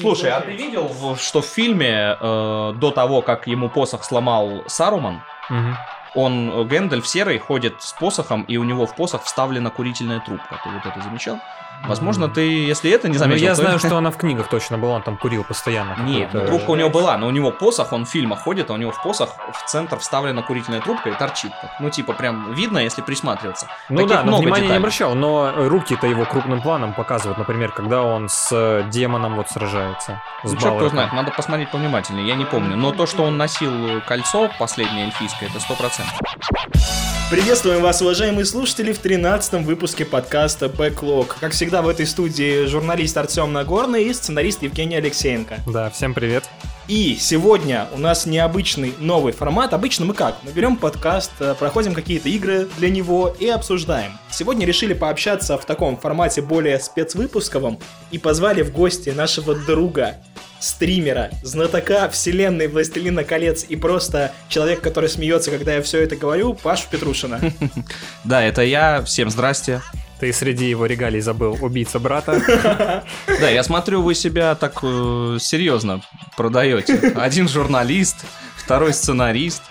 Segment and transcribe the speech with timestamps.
[0.00, 4.62] Слушай, а ты видел, в- что в фильме э, до того, как ему посох сломал
[4.66, 5.76] Саруман, Мгм
[6.14, 10.60] он, э, Гэндальф серый, ходит с посохом, и у него в посох вставлена курительная трубка.
[10.62, 11.38] Ты вот это замечал?
[11.84, 13.40] Возможно, ты, если это не ну, заметил...
[13.40, 13.62] Но я то...
[13.62, 15.96] знаю, что она в книгах точно была, он там курил постоянно.
[16.02, 18.74] Нет, ну, трубка у него была, но у него посох, он в фильмах ходит, а
[18.74, 21.50] у него в посох в центр вставлена курительная трубка и торчит.
[21.60, 21.70] Так.
[21.80, 23.66] Ну, типа, прям видно, если присматриваться.
[23.88, 24.68] Ну Таких да, но внимания деталей.
[24.70, 29.50] не обращал, но руки-то его крупным планом показывают, например, когда он с э, демоном вот
[29.50, 30.22] сражается.
[30.44, 32.76] С ну, черт кто знает, надо посмотреть повнимательнее, я не помню.
[32.76, 36.01] Но то, что он носил кольцо последнее эльфийское, это 100%.
[36.02, 36.92] Яндекса.
[37.30, 41.28] Приветствуем вас, уважаемые слушатели, в 13 выпуске подкаста Backlog.
[41.40, 45.60] Как всегда, в этой студии журналист Артем Нагорный и сценарист Евгений Алексеенко.
[45.66, 46.44] Да, всем привет.
[46.88, 49.72] И сегодня у нас необычный новый формат.
[49.72, 50.36] Обычно мы как?
[50.42, 54.18] Мы берем подкаст, э, проходим какие-то игры для него и обсуждаем.
[54.30, 57.78] Сегодня решили пообщаться в таком формате более спецвыпусковом
[58.10, 60.16] и позвали в гости нашего друга
[60.62, 66.54] стримера, знатока вселенной Властелина колец и просто человек, который смеется, когда я все это говорю,
[66.54, 67.40] Пашу Петрушина.
[68.24, 69.82] Да, это я, всем здрасте.
[70.20, 73.02] Ты среди его регалий забыл убийца брата.
[73.40, 76.02] Да, я смотрю, вы себя так э, серьезно
[76.36, 76.94] продаете.
[77.16, 78.24] Один журналист,
[78.56, 79.62] второй сценарист.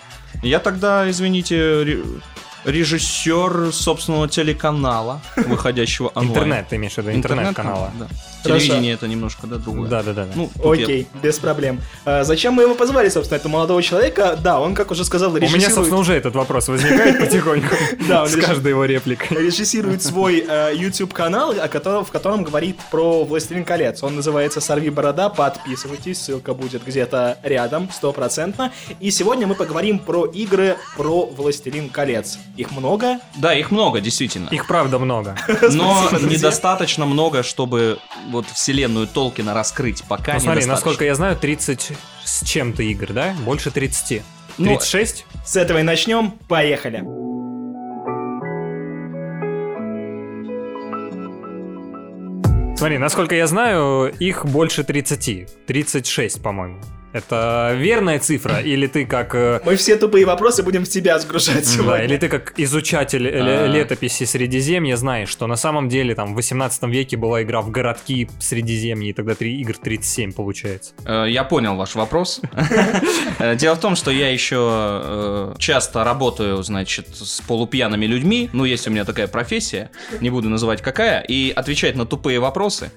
[0.42, 2.02] Я тогда, извините, ре-
[2.66, 6.30] режиссер собственного телеканала, выходящего онлайн.
[6.30, 7.90] Интернет, ты имеешь в виду, интернет-канала.
[7.98, 8.08] Да.
[8.42, 8.58] Хорошо.
[8.66, 9.88] Телевидение это немножко, да, другое.
[9.88, 10.26] Да-да-да.
[10.34, 11.80] Ну, тут я- Окей, без проблем.
[12.04, 14.38] А, зачем мы его позвали, собственно, этого молодого человека?
[14.42, 15.74] Да, он, как уже сказал, У меня, режиссирует...
[15.74, 17.74] собственно, уже этот вопрос возникает потихоньку
[18.08, 19.36] Да, с каждой его репликой.
[19.44, 24.02] режиссирует свой э, YouTube-канал, о котором, в котором говорит про «Властелин колец».
[24.02, 28.72] Он называется «Сорви борода», подписывайтесь, ссылка будет где-то рядом, стопроцентно.
[29.00, 32.38] И сегодня мы поговорим про игры про «Властелин колец».
[32.56, 34.48] Их много, Да, их много, действительно.
[34.50, 35.36] Их правда много.
[35.70, 37.98] Но недостаточно много, чтобы
[38.32, 40.02] вот вселенную Толкина раскрыть.
[40.08, 41.92] Пока Ну, смотри, насколько я знаю, 30
[42.24, 43.34] с чем-то игр, да?
[43.44, 44.22] Больше 30.
[44.58, 45.26] Ну, 36?
[45.44, 47.04] С этого и начнем, поехали.
[52.76, 55.66] Смотри, насколько я знаю, их больше 30.
[55.66, 56.80] 36, по-моему.
[57.12, 58.60] Это верная цифра?
[58.60, 59.34] Или ты как...
[59.34, 62.04] э, Мы все тупые вопросы будем в тебя сгружать Да, сегодня.
[62.04, 63.66] или ты как изучатель э, А.
[63.66, 68.28] летописи Средиземья знаешь, что на самом деле там в 18 веке была игра в городки
[68.40, 70.94] Средиземья, и тогда три игр 37 получается.
[71.04, 72.40] Э, Я понял ваш вопрос.
[73.38, 78.48] Э, Дело в том, что я еще часто работаю, значит, с полупьяными людьми.
[78.52, 79.90] Ну, есть у меня такая профессия,
[80.20, 82.90] не буду называть какая, и отвечать на тупые вопросы.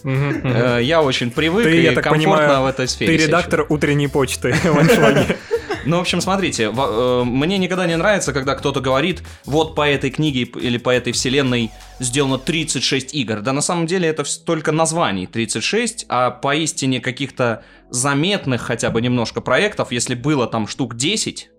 [0.81, 3.18] Я очень привык и я так комфортно понимаю, в этой сфере.
[3.18, 5.38] Ты редактор утренней почты в аншлаге.
[5.86, 10.10] Ну, в общем, смотрите, э, мне никогда не нравится, когда кто-то говорит, вот по этой
[10.10, 13.42] книге или по этой вселенной сделано 36 игр.
[13.42, 19.42] Да на самом деле это только названий 36, а поистине каких-то заметных хотя бы немножко
[19.42, 21.50] проектов, если было там штук 10,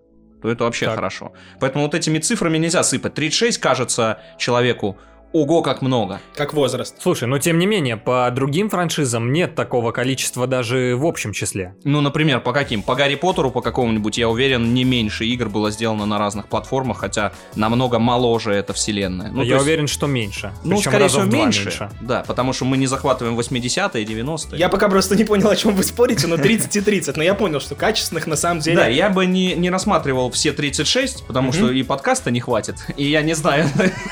[0.41, 0.95] то это вообще Так.
[0.95, 1.31] хорошо.
[1.61, 3.13] Поэтому вот этими цифрами нельзя сыпать.
[3.13, 4.97] 36 кажется человеку,
[5.33, 6.19] ого, как много.
[6.35, 6.95] Как возраст.
[6.99, 11.75] Слушай, но тем не менее, по другим франшизам нет такого количества даже в общем числе.
[11.83, 12.81] Ну, например, по каким?
[12.81, 16.97] По Гарри Поттеру, по какому-нибудь, я уверен, не меньше игр было сделано на разных платформах,
[16.97, 19.29] хотя намного моложе эта вселенная.
[19.31, 20.53] Ну, я есть- уверен, что меньше.
[20.63, 21.89] Ну, Причем скорее всего, два меньше.
[22.01, 24.57] Да, потому что мы не захватываем 80-е, 90-е.
[24.59, 27.17] Я пока просто не понял, о чем вы спорите, но 30 и 30.
[27.17, 28.77] Но я понял, что качественных на самом деле...
[28.77, 32.75] Да, я бы не, не рассматривал все 36, потому что и подкаста не хватит.
[32.95, 33.65] И я не знаю,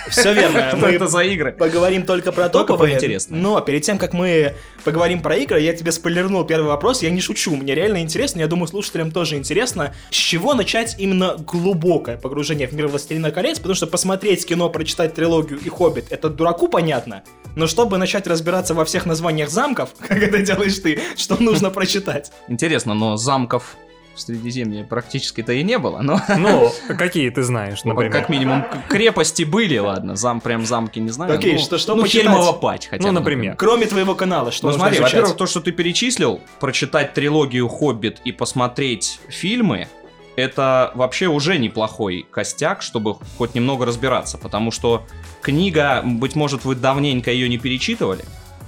[0.10, 0.74] Все верно.
[0.76, 1.52] Мы это за игры.
[1.54, 3.40] поговорим только про Только про интересное.
[3.40, 7.02] Но перед тем, как мы поговорим про игры, я тебе спойлернул первый вопрос.
[7.02, 8.40] Я не шучу, мне реально интересно.
[8.40, 9.94] Я думаю, слушателям тоже интересно.
[10.10, 13.58] С чего начать именно глубокое погружение в мир Властелина колец?
[13.58, 17.24] Потому что посмотреть кино, прочитать трилогию и Хоббит, это дураку понятно.
[17.56, 22.32] Но чтобы начать разбираться во всех названиях замков, как это делаешь ты, что нужно прочитать?
[22.48, 23.76] Интересно, но замков
[24.16, 26.00] в Средиземье практически-то и не было.
[26.02, 28.12] Но Ну, какие ты знаешь, например?
[28.12, 30.16] как минимум крепости были, ладно.
[30.16, 31.34] Зам, прям замки не знаю.
[31.34, 32.24] Окей, ну, что- что ну, почитать?
[32.24, 33.56] Хельмова пать хотя Ну, бы, например.
[33.58, 35.14] Кроме твоего канала, что Ну нужно смотри, изучать?
[35.14, 39.88] во-первых, то, что ты перечислил, прочитать трилогию «Хоббит» и посмотреть фильмы,
[40.36, 45.04] это вообще уже неплохой костяк, чтобы хоть немного разбираться, потому что
[45.42, 48.26] книга, быть может, вы давненько ее не перечитывали,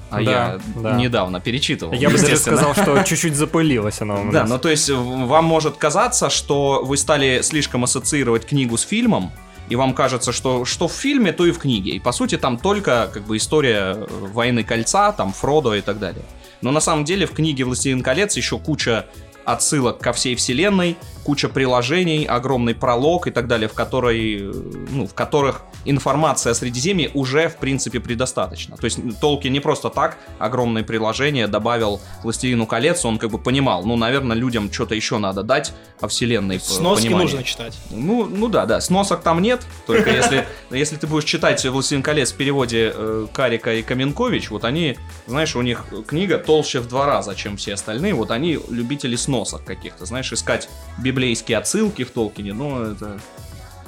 [0.09, 0.93] а Да, я да.
[0.93, 1.93] недавно перечитывал.
[1.93, 6.29] Я бы даже сказал, что чуть-чуть запылилось оно Да, ну то есть вам может казаться,
[6.29, 9.31] что вы стали слишком ассоциировать книгу с фильмом,
[9.69, 11.91] и вам кажется, что что в фильме, то и в книге.
[11.91, 15.99] И по сути там только как бы история э, войны кольца, там Фродо и так
[15.99, 16.23] далее.
[16.61, 19.05] Но на самом деле в книге «Властелин колец» еще куча
[19.45, 24.49] отсылок ко всей вселенной, куча приложений, огромный пролог и так далее, в, которой,
[24.89, 28.77] ну, в которых информация о Средиземье уже, в принципе, предостаточно.
[28.77, 33.83] То есть Толки не просто так огромное приложение добавил «Властелину колец», он как бы понимал,
[33.83, 36.61] ну, наверное, людям что-то еще надо дать о вселенной.
[36.61, 37.27] Сноски понимание.
[37.27, 37.77] нужно читать.
[37.91, 42.31] Ну, ну да, да, сносок там нет, только если, если ты будешь читать «Властелин колец»
[42.31, 47.05] в переводе э, Карика и Каменкович, вот они, знаешь, у них книга толще в два
[47.05, 50.69] раза, чем все остальные, вот они любители сносок каких-то, знаешь, искать
[51.17, 53.19] библейские отсылки в Толкине, ну, это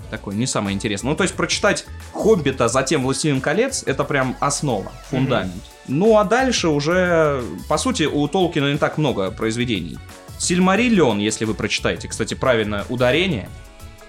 [0.10, 1.12] такое не самое интересное.
[1.12, 5.62] Ну, то есть прочитать «Хоббита», затем «Властелин колец»— это прям основа, фундамент.
[5.88, 10.00] Ну, а дальше уже, по сути, у Толкина не так много произведений.
[10.40, 13.48] Сильмариллион, если вы прочитаете, кстати, правильное ударение,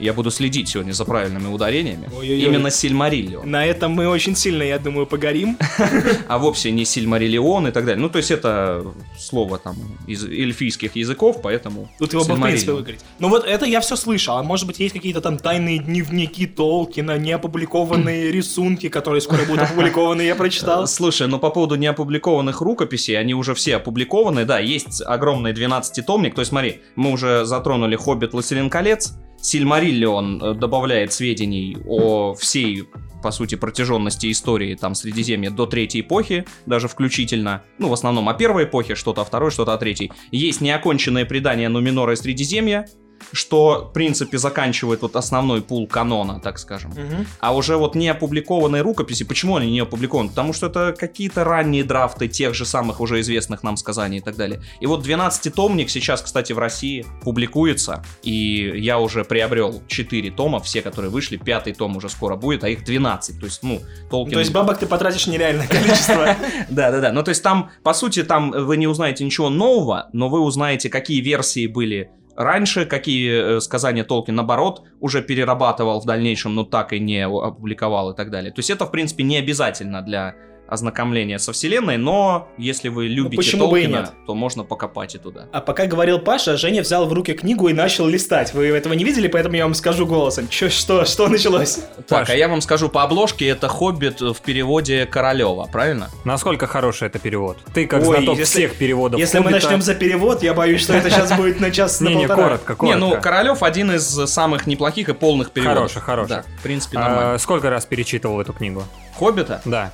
[0.01, 2.09] я буду следить сегодня за правильными ударениями.
[2.17, 2.41] Ой-ой-ой.
[2.41, 3.51] Именно Сильмариллион.
[3.51, 5.57] На этом мы очень сильно, я думаю, погорим.
[6.29, 8.01] А вовсе не Сильмариллион и так далее.
[8.01, 8.85] Ну, то есть это
[9.19, 9.77] слово там
[10.07, 13.01] из эльфийских языков, поэтому Тут его бы, в принципе, выиграть.
[13.19, 14.37] Ну вот это я все слышал.
[14.37, 20.23] А может быть есть какие-то там тайные дневники Толкина, неопубликованные рисунки, которые скоро будут опубликованы,
[20.23, 20.87] я прочитал.
[20.87, 26.41] Слушай, ну по поводу неопубликованных рукописей, они уже все опубликованы, да, есть огромный 12-томник, то
[26.41, 28.33] есть смотри, мы уже затронули «Хоббит.
[28.33, 32.85] Властелин колец», Сильмариллион э, добавляет сведений о всей,
[33.23, 38.35] по сути, протяженности истории там Средиземья до третьей эпохи, даже включительно, ну, в основном о
[38.35, 40.13] первой эпохе, что-то о второй, что-то о третьей.
[40.31, 42.87] Есть неоконченное предание Нуминора и Средиземья,
[43.33, 46.91] что, в принципе, заканчивает вот основной пул канона, так скажем.
[46.91, 47.27] Мгм.
[47.41, 50.31] А уже вот не опубликованные рукописи, почему они не опубликованы?
[50.31, 54.37] Потому что это какие-то ранние драфты тех же самых уже известных нам сказаний и так
[54.37, 54.63] далее.
[54.81, 60.83] И вот 12-томник сейчас, кстати, в России публикуется, и я уже приобрел 4 тома, все,
[60.83, 63.39] которые вышли, пятый том уже скоро будет, а их 12.
[63.39, 63.81] То есть, ну,
[64.11, 64.35] Толкин...
[64.35, 66.37] То есть бабок ты потратишь нереальное количество.
[66.69, 67.13] Да, да, да.
[67.13, 70.89] Ну, то есть там, по сути, там вы не узнаете ничего нового, но вы узнаете,
[70.89, 76.93] какие версии были раньше, какие э, сказания Толкин, наоборот, уже перерабатывал в дальнейшем, но так
[76.93, 78.51] и не опубликовал и так далее.
[78.51, 80.35] То есть это, в принципе, не обязательно для
[80.71, 84.13] ознакомления со вселенной, но если вы любите почему бы и Толкина, нет?
[84.27, 85.47] то можно покопать и туда.
[85.53, 88.55] А пока говорил Паша, Женя взял в руки книгу и начал листать.
[88.55, 90.49] Вы этого не видели, поэтому я вам скажу голосом.
[90.49, 91.81] Чё, что, что началось?
[91.97, 92.31] Так, Паш.
[92.31, 96.09] а я вам скажу по обложке, это «Хоббит» в переводе Королева, правильно?
[96.25, 97.59] Насколько хороший это перевод?
[97.75, 99.65] Ты как Ой, знаток если- всех переводов Если мы «Хоббита».
[99.67, 102.35] начнем за перевод, я боюсь, что это сейчас будет на час на полтора.
[102.37, 102.87] коротко, коротко.
[102.87, 105.79] Не, ну Королев один из самых неплохих и полных переводов.
[105.93, 106.29] Хороший, хороший.
[106.31, 107.39] Да, в принципе, А, нормально.
[107.39, 108.85] сколько раз перечитывал эту книгу?
[109.19, 109.61] Хоббита?
[109.65, 109.91] Да.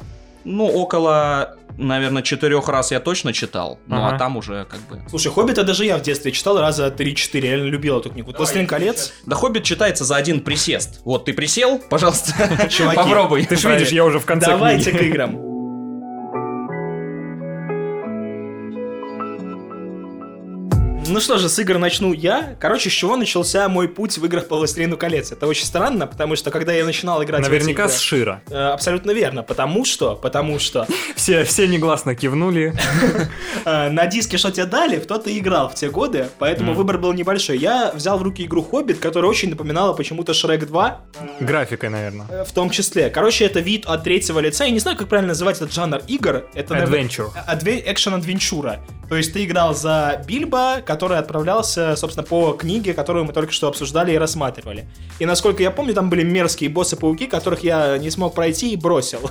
[0.48, 4.14] Ну, около, наверное, четырех раз я точно читал, ну Ага.
[4.14, 5.02] а там уже как бы...
[5.10, 8.32] Слушай, Хоббита даже я в детстве читал раза 3-4, я реально любил эту книгу.
[8.32, 9.12] «Властелин колец».
[9.26, 11.00] Да Хоббит читается за один присест.
[11.04, 12.32] Вот ты присел, пожалуйста,
[12.70, 13.44] Чуваки, попробуй.
[13.44, 15.55] Ты же видишь, я уже в конце Давайте к играм.
[21.08, 22.56] Ну что же, с игр начну я.
[22.58, 25.30] Короче, с чего начался мой путь в играх по «Властелину колец»?
[25.30, 28.42] Это очень странно, потому что когда я начинал играть в Наверняка игры- с Шира.
[28.50, 30.86] Э, Абсолютно верно, потому что, потому что
[31.16, 32.74] Все, все негласно кивнули.
[33.64, 36.98] э, на диске, что тебе дали, в то ты играл в те годы, поэтому выбор
[36.98, 37.58] был небольшой.
[37.58, 40.96] Я взял в руки игру «Хоббит», которая очень напоминала почему-то «Шрек 2»,
[41.40, 42.26] Графикой, наверное.
[42.30, 43.10] э, в том числе.
[43.10, 44.64] Короче, это вид от третьего лица.
[44.64, 46.46] Я не знаю, как правильно называть этот жанр игр.
[46.54, 47.28] Это, Adventure.
[47.46, 48.80] Адве- экшен-адвенчура.
[49.08, 53.68] То есть ты играл за Бильбо, который отправлялся, собственно, по книге, которую мы только что
[53.68, 54.88] обсуждали и рассматривали.
[55.18, 59.20] И насколько я помню, там были мерзкие боссы-пауки, которых я не смог пройти и бросил.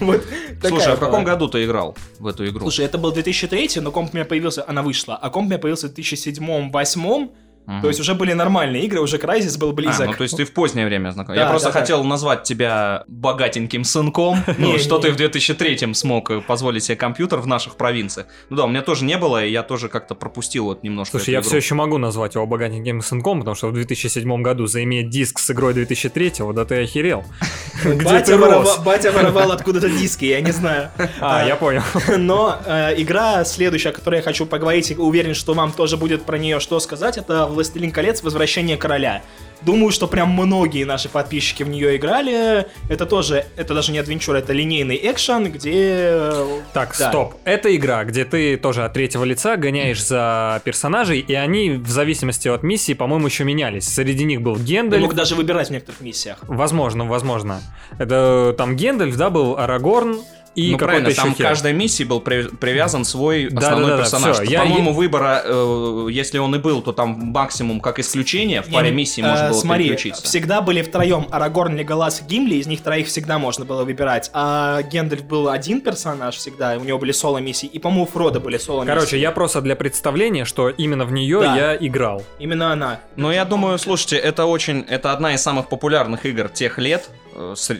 [0.00, 2.60] Такая Слушай, а в каком году ты играл в эту игру?
[2.60, 5.58] Слушай, это был 2003, но комп у меня появился, она вышла, а комп у меня
[5.58, 7.30] появился в 2007-2008,
[7.68, 7.82] Мгм.
[7.82, 10.06] то есть уже были нормальные игры, уже Crysis был А, близок.
[10.06, 11.34] ну то есть ты в позднее время знаком.
[11.34, 11.80] Да, Я просто да, да.
[11.80, 14.38] хотел назвать тебя богатеньким сынком.
[14.58, 18.26] Ну, что ты в 2003 смог э, позволить себе компьютер в наших провинциях.
[18.48, 21.32] Ну да, у меня тоже не было, и я тоже как-то пропустил вот немножко Слушай,
[21.32, 25.38] я все еще могу назвать его богатеньким сынком, потому что в 2007 году заиметь диск
[25.38, 27.24] с игрой 2003 да ты охерел.
[27.84, 28.78] Где Батя, ты рос?
[28.78, 30.90] батя воровал откуда-то диски, я не знаю.
[31.20, 31.82] А, я понял.
[32.16, 36.24] Но э, игра следующая, о которой я хочу поговорить, и уверен, что вам тоже будет
[36.24, 38.22] про нее что сказать, это «Властелин колец.
[38.22, 39.22] Возвращение короля».
[39.62, 42.66] Думаю, что прям многие наши подписчики в нее играли.
[42.88, 45.72] Это тоже, это даже не адвенчур, это линейный экшен, где...
[45.74, 47.08] э, Так, да.
[47.08, 47.34] стоп.
[47.42, 52.46] Это игра, где ты тоже от третьего лица гоняешь за персонажей, и они в зависимости
[52.46, 53.88] от миссии, по-моему, еще менялись.
[53.92, 55.02] Среди них был Ты Гендальф.
[55.02, 56.38] мог даже выбирать в некоторых миссиях.
[56.42, 57.60] Возможно, возможно.
[57.98, 60.20] Это там Гендальф, да, был Арагорн,
[60.54, 61.46] и ну правильно, там хер.
[61.46, 64.36] каждой миссии был при- привязан свой Да, основной да, да, да, персонаж.
[64.36, 68.70] что, я- По-моему, выбора, э, если он и был, то там максимум как исключение в
[68.70, 70.22] паре Не, миссий э, можно было смотри, переключиться.
[70.24, 74.30] всегда были втроем Арагорн, Леголас и Гимли, из них троих всегда можно было выбирать.
[74.32, 78.58] А Гендальф был один персонаж всегда, у него были соло-миссии, и, по-моему, у Фрода были
[78.58, 78.94] соло-миссии.
[78.94, 81.56] Короче, я просто для представления, что именно в нее Да.
[81.56, 82.22] я играл.
[82.38, 83.00] Именно она.
[83.16, 87.08] Но я думаю, слушайте, это очень, это одна из самых популярных игр тех лет,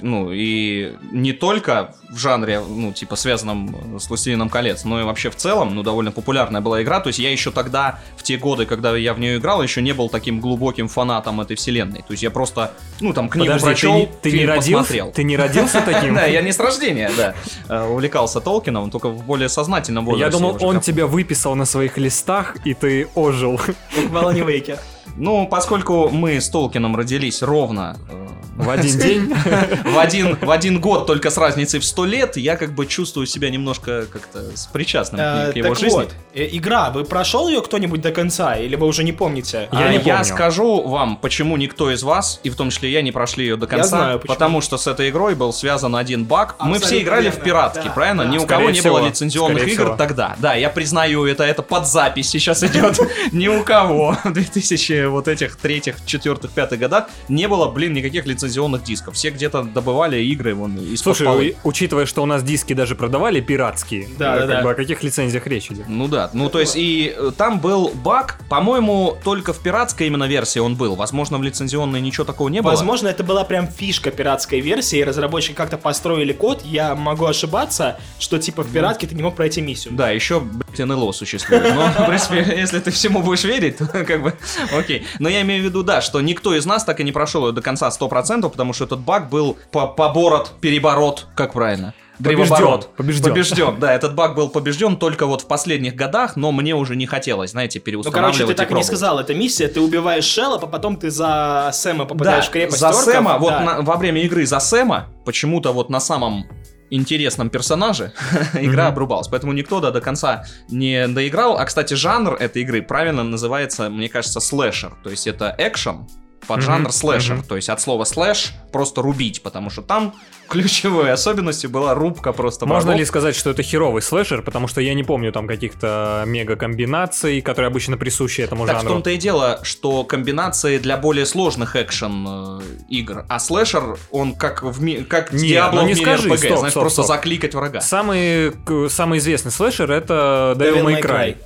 [0.03, 5.31] ну и не только в жанре, ну типа связанном с Властелином колец, но и вообще
[5.31, 7.01] в целом, ну довольно популярная была игра.
[7.01, 9.93] То есть я еще тогда, в те годы, когда я в нее играл, еще не
[9.93, 11.99] был таким глубоким фанатом этой вселенной.
[12.01, 14.73] То есть я просто, ну там книгу Подожди, прочел, ты, не- ты не родился?
[14.73, 15.13] посмотрел.
[15.13, 16.15] Ты не родился таким?
[16.15, 17.35] Да, я не с рождения, да,
[17.69, 20.25] э, увлекался Толкином, только в более сознательном возрасте.
[20.25, 23.59] Я думал, он тебя выписал на своих листах, и ты ожил.
[23.59, 24.79] Как в Алане Вейке.
[25.19, 29.35] Ну, поскольку мы с Толкином родились ровно э, В один день.
[29.85, 33.27] в один, в один год, только с разницей в сто лет, я как бы чувствую
[33.27, 35.97] себя немножко как-то с причастным Э, к его так жизни.
[35.99, 39.69] вот, э, игра, вы прошел ее кто-нибудь до конца, или вы уже не помните?
[39.73, 40.25] Я А не я помню.
[40.25, 43.67] скажу вам, почему никто из вас, и в том числе я, не прошли ее до
[43.67, 44.35] конца, знаю, почему.
[44.35, 46.55] потому что с этой игрой был связан один баг.
[46.61, 47.45] Мы Абсолютно все играли в верно.
[47.45, 48.25] пиратки, Да, правильно?
[48.25, 48.31] да.
[48.31, 49.97] Ни у кого не всего, было лицензионных игр всего.
[49.97, 50.37] тогда.
[50.39, 52.99] Да, я признаю это, это под запись сейчас идет.
[53.33, 58.27] Ни у кого в 2000 вот этих третьих, четвертых, пятых годах не было, блин, никаких
[58.27, 59.15] лицензионных дисков.
[59.15, 63.41] Все где-то добывали игры вон из Слушай, у- учитывая, что у нас диски даже продавали
[63.41, 64.63] пиратские, Да, э, да, как да.
[64.63, 65.89] бы о каких лицензиях речь идет?
[65.89, 70.25] Ну да, ну то есть и э, там был баг, по-моему, только в пиратской именно
[70.25, 70.95] версии он был.
[70.97, 72.71] Возможно, в лицензионной ничего такого не было.
[72.73, 77.99] Возможно, это была прям фишка пиратской версии, и разработчики как-то построили код, я могу ошибаться,
[78.19, 79.95] что типа в пиратке ты не мог пройти миссию.
[79.95, 81.75] Да, еще, блядь, НЛО существует.
[81.75, 84.35] Но, в принципе, если ты всему будешь верить, то как бы
[84.77, 84.98] окей.
[85.19, 87.53] Но я имею в виду, да, что никто из нас так и не прошел ее
[87.53, 91.95] до конца 100%, потому что этот баг был по поборот, переборот, как правильно?
[92.19, 92.91] Древоборот.
[92.97, 93.31] Побежден.
[93.31, 97.07] Побежден, да, этот баг был побежден только вот в последних годах, но мне уже не
[97.07, 100.67] хотелось, знаете, Ну, переустанавливать короче, ты так и не сказал, это миссия, ты убиваешь Шеллопа,
[100.67, 103.53] потом ты за Сэма попадаешь Да, в крепость за орков, Сэма, вот
[103.83, 106.47] во время игры за Сэма, почему-то вот на самом
[106.91, 108.13] интересном персонаже
[108.55, 108.93] игра Мгм.
[108.93, 109.29] обрубалась.
[109.29, 111.57] Поэтому никто да, до конца не доиграл.
[111.59, 114.97] А, кстати, жанр этой игры правильно называется, мне кажется, слэшер.
[115.03, 116.07] То есть это экшен
[116.49, 117.37] под жанр Мгм, слэшер.
[117.37, 117.45] мгм.
[117.45, 120.15] То есть от слова slash просто рубить, потому что там
[120.49, 123.01] ключевой особенностью была рубка просто Можно врагов.
[123.01, 127.69] ли сказать, что это херовый слэшер, потому что я не помню там каких-то мега-комбинаций, которые
[127.69, 128.95] обычно присущи этому Так в жанру.
[128.95, 134.63] том-то и дело, что комбинации для более сложных экшен э, игр, а слэшер, он как
[134.63, 137.03] в ми- как Не, Diablo ну не в мире скажи, RPG, стоп, знаешь, стоп, просто
[137.03, 137.17] стоп.
[137.17, 137.81] закликать врага.
[137.81, 138.53] Самый,
[138.89, 141.03] самый известный слэшер это Devil, Devil May.
[141.03, 141.37] Cry.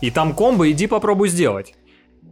[0.00, 1.74] И там комбо иди попробуй сделать.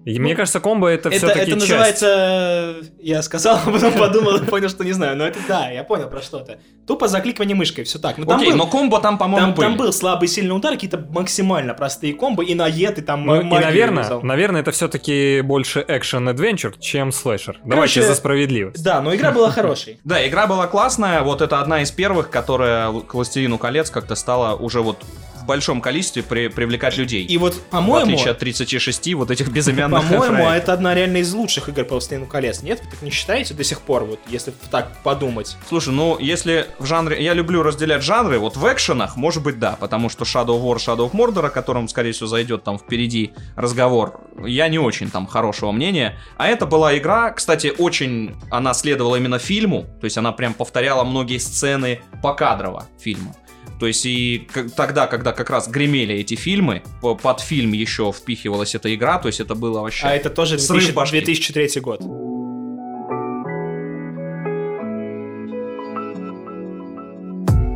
[0.04, 1.61] И мне кажется, комбо это, Это, все-таки это часть.
[1.61, 2.76] называется...
[3.00, 5.16] Я сказал, а потом подумал и понял, что не знаю.
[5.16, 6.59] Но это да, я понял про что-то.
[6.87, 8.16] Тупо закликивание мышкой, все так.
[8.19, 9.87] Ну, там Окей, был, но комбо там, по-моему, там, там были.
[9.87, 14.02] был слабый сильный удар, какие-то максимально простые комбо, и наед, и там Ну, и, наверное,
[14.04, 14.23] юзал.
[14.23, 17.61] наверное, это все-таки больше экшен-адвенчур, чем слэшер.
[17.64, 18.83] Давайте Короче, за справедливость.
[18.83, 20.00] Да, но игра была хорошей.
[20.04, 24.57] Да, игра была классная, вот это одна из первых, которая к «Властелину колец» как-то стала
[24.57, 25.04] уже вот
[25.40, 27.25] в большом количестве при- привлекать людей.
[27.25, 30.62] И вот, в по-моему, отличие от 36 вот этих безымянных по-моему, проектов.
[30.62, 32.62] это одна реально из лучших игр по «Властелину колец».
[32.62, 32.80] Нет?
[32.85, 35.56] Вы так не считаете до сих пор, вот, если так подумать?
[35.68, 37.23] Слушай, ну если в жанре...
[37.23, 41.11] Я люблю разделять жанры, вот в экшенах, может быть, да, потому что Shadow War, Shadow
[41.11, 45.73] of Mordor, о котором, скорее всего, зайдет там впереди разговор, я не очень там хорошего
[45.73, 46.18] мнения.
[46.37, 48.37] А это была игра, кстати, очень...
[48.50, 53.35] Она следовала именно фильму, то есть она прям повторяла многие сцены покадрово фильма.
[53.81, 54.47] То есть и
[54.77, 59.29] тогда, когда как раз гремели эти фильмы, по- под фильм еще впихивалась эта игра, то
[59.29, 60.07] есть это было вообще...
[60.07, 61.21] А это тоже Срыв 2000 башки.
[61.21, 62.03] 2003 год.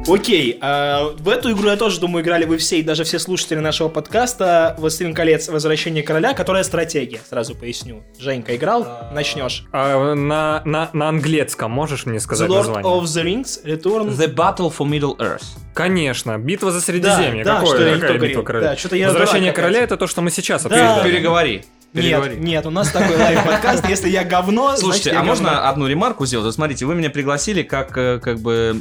[0.07, 3.59] Окей, а, в эту игру я тоже думаю играли вы все, и даже все слушатели
[3.59, 5.49] нашего подкаста «Властелин колец.
[5.49, 8.03] Возвращение короля», которая стратегия, сразу поясню.
[8.19, 8.87] Женька, играл?
[9.15, 9.65] Начнешь.
[9.73, 12.93] А на, на, на английском можешь мне The сказать Lord название?
[12.93, 14.11] of the Rings Return.
[14.15, 15.45] The Battle for Middle Earth.
[15.75, 17.45] Конечно, битва за Средиземье.
[17.45, 18.71] Да, да, Какое, что я не какая битва короля?
[18.71, 20.69] Да, что-то я Возвращение дурак короля это то, что мы сейчас Да.
[20.69, 21.04] обсуждаем.
[21.04, 21.64] Переговори.
[21.93, 22.35] Переговори.
[22.35, 25.69] Нет, нет, у нас такой лайв-подкаст, если я говно, Слушайте, значит, я а можно говно.
[25.69, 26.45] одну ремарку сделать?
[26.47, 28.75] Вот смотрите, вы меня пригласили как, э, как бы,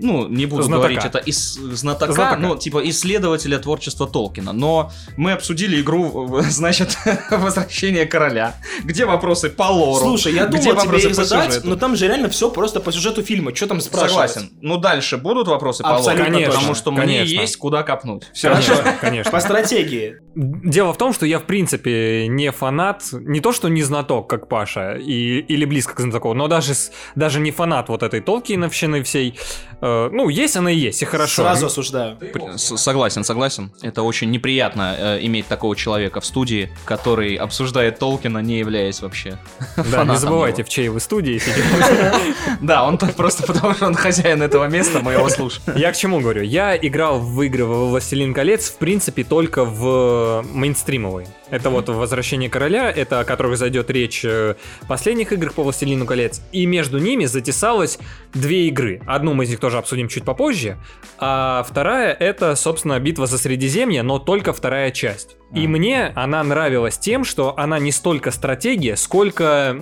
[0.00, 0.88] ну, не буду Знатока.
[0.88, 2.40] говорить это, из знатока, Знатока.
[2.40, 4.54] ну, типа, исследователя творчества Толкина.
[4.54, 6.96] Но мы обсудили игру, значит,
[7.30, 11.48] «Возвращение короля», где вопросы по лору, Слушай, я где думал тебе вопросы их по задать,
[11.50, 11.68] сюжету.
[11.68, 13.54] но там же реально все просто по сюжету фильма.
[13.54, 14.30] Что там спрашивать?
[14.30, 14.50] Согласен.
[14.62, 17.40] Ну, дальше будут вопросы по Абсолютно точно, Потому что мне конечно.
[17.40, 18.24] есть куда копнуть.
[18.32, 19.30] Все Конечно, конечно.
[19.32, 20.16] По стратегии.
[20.34, 24.48] Дело в том, что я, в принципе, не фанат, не то, что не знаток, как
[24.48, 26.74] Паша, и, или близко к знатоку, но даже,
[27.14, 29.38] даже не фанат вот этой Толкиновщины всей.
[29.80, 31.42] Э, ну, есть она и есть, и хорошо.
[31.42, 32.18] Сразу осуждаю.
[32.56, 33.72] Согласен, согласен.
[33.82, 39.38] Это очень неприятно э, иметь такого человека в студии, который обсуждает Толкина, не являясь вообще.
[39.76, 40.66] Да, не забывайте, его.
[40.66, 41.64] в чьей вы студии сидите.
[42.60, 45.76] Да, он так просто потому, что он хозяин этого места, мы его слушаем.
[45.84, 46.40] Я к чему говорю?
[46.40, 51.26] Я играл в игры во «Властелин колец», в принципе, только в мейнстримовой.
[51.50, 56.06] Это вот «Возвращение короля», это о которых зайдет речь э, в последних играх по «Властелину
[56.06, 56.40] колец».
[56.52, 57.98] И между ними затесалось
[58.32, 59.02] две игры.
[59.06, 60.78] Одну мы из них тоже обсудим чуть попозже,
[61.18, 65.36] а вторая— это, собственно, «Битва за Средиземье», но только вторая часть.
[65.54, 69.78] И мне она нравилась тем, что она не столько стратегия, сколько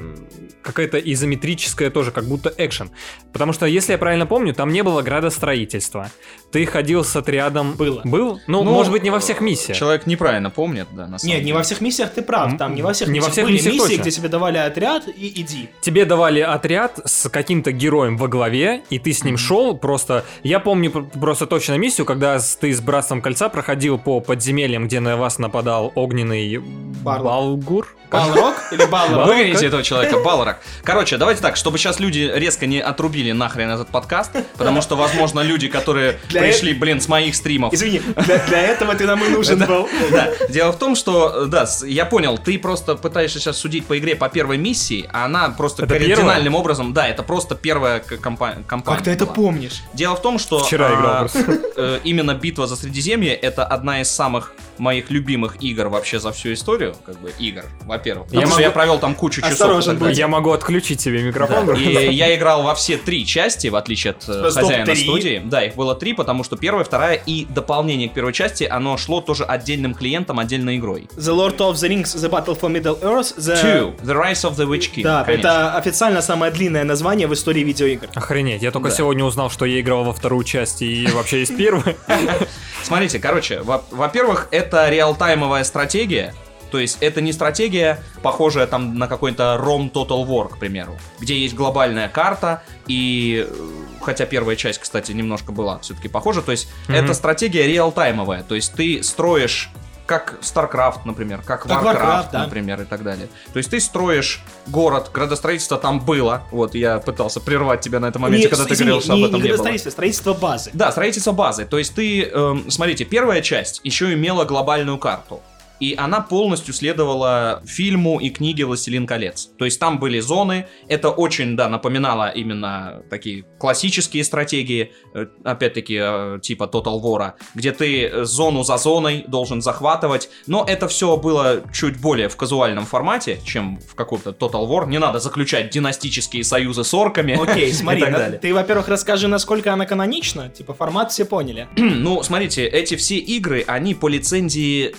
[0.63, 2.91] какая-то изометрическая тоже, как будто экшен.
[3.33, 6.11] Потому что, если я правильно помню, там не было градостроительства.
[6.53, 7.73] Ты ходил с отрядом...
[7.73, 8.03] Было.
[8.05, 8.41] Был?
[8.47, 9.77] Ну, Ну, может быть, не во всех миссиях.
[9.79, 11.55] Человек неправильно помнит, да, на самом Нет, не деле.
[11.57, 12.57] во всех миссиях ты прав.
[12.59, 14.03] Там не во всех Не во миссиях всех были миссиях миссии, точно.
[14.03, 15.71] где тебе давали отряд и иди.
[15.81, 20.25] Тебе давали отряд с каким-то героем во главе, и ты с ним шел просто...
[20.43, 25.01] Я помню пр- просто точно миссию, когда ты с Братством Кольца проходил по подземельям, где
[25.01, 27.25] на вас нападал огненный Барлок.
[27.25, 27.97] Балгур.
[28.11, 29.27] Балрог или Балрог?
[29.27, 30.61] Выгоните этого человека, Балрак.
[30.85, 35.41] Короче, давайте так, чтобы сейчас люди резко не отрубили нахрен этот подкаст, потому что, возможно,
[35.41, 37.73] люди, которые пришли, блин, с моих стримов.
[37.73, 39.89] Извини, для, для этого ты нам и нужен был.
[40.11, 44.15] Да, дело в том, что, да, я понял, ты просто пытаешься сейчас судить по игре
[44.15, 48.65] по первой миссии, а она просто кардинальным образом, да, это просто первая компания.
[48.69, 49.83] Как ты это помнишь?
[49.95, 51.61] Дело в том, что Вчера а, играл просто.
[51.77, 56.53] э, именно битва за Средиземье это одна из самых моих любимых игр вообще за всю
[56.53, 58.27] историю, как бы игр, во-первых.
[58.27, 59.53] Потому Я что могу- я провел там кучу часов.
[59.53, 60.09] Осторожен.
[60.11, 61.67] Я могу отключить себе микрофон.
[61.67, 64.97] Да, И я играл во все три части, в отличие от э, Стоп, хозяина три?
[64.97, 65.43] студии.
[65.45, 69.21] Да, их было три, потому что первая, вторая и дополнение к первой части, оно шло
[69.21, 71.09] тоже отдельным клиентом, отдельной игрой.
[71.17, 73.63] The Lord of the Rings, The Battle for Middle Earth, The...
[73.63, 75.03] Two, The Rise of the Witch King.
[75.03, 75.47] Да, конечно.
[75.47, 78.09] это официально самое длинное название в истории видеоигр.
[78.15, 78.95] Охренеть, я только Да.
[78.95, 81.95] сегодня узнал, что я играл во вторую часть и вообще есть первую.
[82.83, 86.35] Смотрите, короче, во- во-первых, это реалтаймовая стратегия.
[86.73, 91.39] То есть это не стратегия, похожая там на какой-то ROM Total War, к примеру, где
[91.39, 93.55] есть глобальная карта, и э,
[94.01, 96.97] хотя первая часть, кстати, немножко была все-таки похожа, то есть Мгм.
[96.97, 99.71] это стратегия реалтаймовая, то есть ты строишь
[100.07, 102.39] как StarCraft, например, как Как Warcraft, Warcraft, да.
[102.45, 103.29] например, и так далее.
[103.53, 106.43] То есть ты строишь город, градостроительство там было.
[106.51, 109.19] Вот, я пытался прервать тебя на этом моменте, Не, когда ты извини, говорил, что об
[109.21, 109.49] этом не не было.
[109.49, 110.71] градостроительство, строительство базы.
[110.75, 111.65] Да, строительство базы.
[111.67, 115.41] То есть ты, эм, смотрите, первая часть еще имела глобальную карту.
[115.83, 119.51] И она полностью следовала фильму и книге «Властелин колец».
[119.59, 125.99] То есть там были зоны, это очень, да, напоминало именно такие классические стратегии, э, опять-таки,
[126.01, 131.63] э, типа Total War, где ты зону за зоной должен захватывать, но это все было
[131.73, 134.89] чуть более в казуальном формате, чем в каком-то Total War.
[134.89, 138.05] Не надо заключать династические союзы с орками Окей, смотри,
[138.41, 140.49] ты, во-первых, расскажи, насколько она канонична.
[140.49, 141.67] Типа, формат все поняли.
[142.03, 144.95] Ну, смотрите, эти все игры, они по лицензии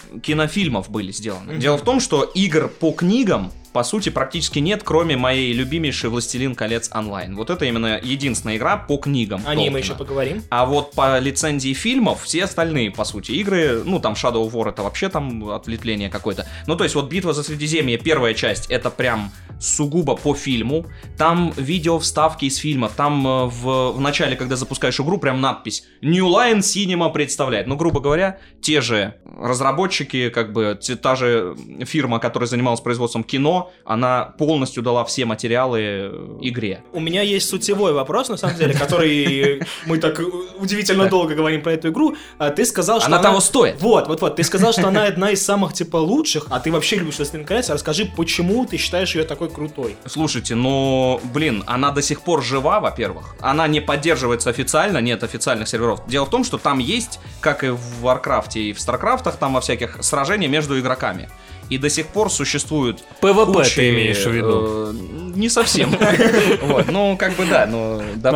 [0.74, 1.58] кинофильмов были сделаны.
[1.60, 6.54] Дело в том, что игр по книгам по сути, практически нет, кроме моей любимейшей «Властелин
[6.54, 7.36] колец онлайн».
[7.36, 9.42] Вот это именно единственная игра по книгам.
[9.48, 10.44] О ней мы еще поговорим.
[10.52, 14.70] А вот по лицензии фильмов все остальные, по сути, игры, ну там Shadow of War
[14.70, 16.46] это вообще там ответвление какое-то.
[16.68, 19.32] Ну то есть вот Битва за Средиземье, первая часть, это прям
[19.64, 20.86] сугубо по фильму.
[21.18, 25.86] Там видео вставки из фильмов, там э, в, в начале, когда запускаешь игру, прям надпись
[26.02, 27.68] New Line Cinema представляет.
[27.68, 33.24] Ну, грубо говоря, те же разработчики, как бы те- та же фирма, которая занималась производством
[33.24, 36.84] кино, она полностью дала все материалы э, игре.
[36.92, 40.20] У меня есть сутевой вопрос, на самом деле, который мы так
[40.60, 42.16] удивительно долго говорим про эту игру.
[42.38, 43.82] А Ты сказал, что Она того стоит.
[43.82, 44.36] Вот, вот, вот.
[44.36, 47.70] Ты сказал, что она одна из самых, типа, лучших, а ты вообще любишь «Властелин колец».
[47.70, 49.96] Расскажи, почему ты считаешь ее такой крутой?
[50.06, 53.36] Слушайте, ну, блин, она до сих пор жива, во-первых.
[53.40, 56.06] Она не поддерживается официально, нет официальных серверов.
[56.08, 59.62] Дело в том, что там есть, как и в Варкрафте и в Старкрафтах, там во
[59.62, 61.30] всяких сражения между игроками.
[61.70, 64.92] И до сих пор существуют PvP кучи, ты имеешь в виду?
[64.92, 64.94] э,
[65.36, 65.96] Не совсем.
[66.64, 68.32] Вот, ну, как бы да, ну, доп-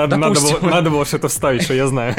[0.70, 2.16] Надо, было, что-то вставить, что я знаю.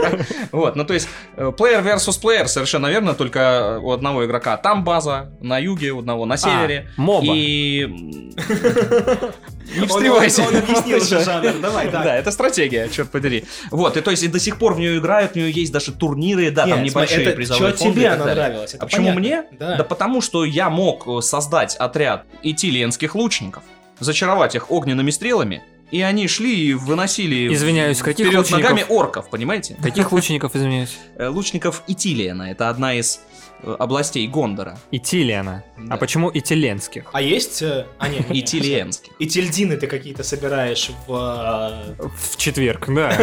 [0.52, 4.84] Вот, ну то есть, э, player versus player, совершенно верно, только у одного игрока там
[4.84, 6.90] база, на юге у одного, на севере.
[6.96, 7.32] MOBA.
[7.34, 7.86] И...
[9.74, 10.42] Не Он- встревайте.
[10.42, 12.16] Он, он объяснил уже жанр, давай, Да, да.
[12.16, 13.44] это стратегия, черт подери.
[13.70, 15.92] Вот, и то есть и до сих пор в нее играют, в нее есть даже
[15.92, 19.12] турниры, да, там Нет, небольшие смотри, это призовые фонды тебе она нравилась, это а почему
[19.12, 19.44] мне?
[19.58, 19.82] Да.
[19.84, 23.62] потому что я мог э, создать отряд итилиенских лучников,
[24.00, 28.62] зачаровать их огненными стрелами и они шли и выносили Извиняюсь, каких вперед лучников?
[28.62, 29.76] ногами орков, понимаете?
[29.82, 30.96] Каких лучников, извиняюсь?
[31.16, 33.20] Э, Лучников Итилиена, это одна из
[33.78, 34.78] областей Гондора.
[34.90, 35.64] Итилиана.
[35.78, 35.94] Да.
[35.94, 37.04] А почему итиленских?
[37.12, 37.62] А есть...
[37.62, 39.12] э, А, нет, нет, Итилиенских.
[39.18, 41.94] И тильдины ты какие-то собираешь в...
[41.98, 43.16] э, В четверг, да.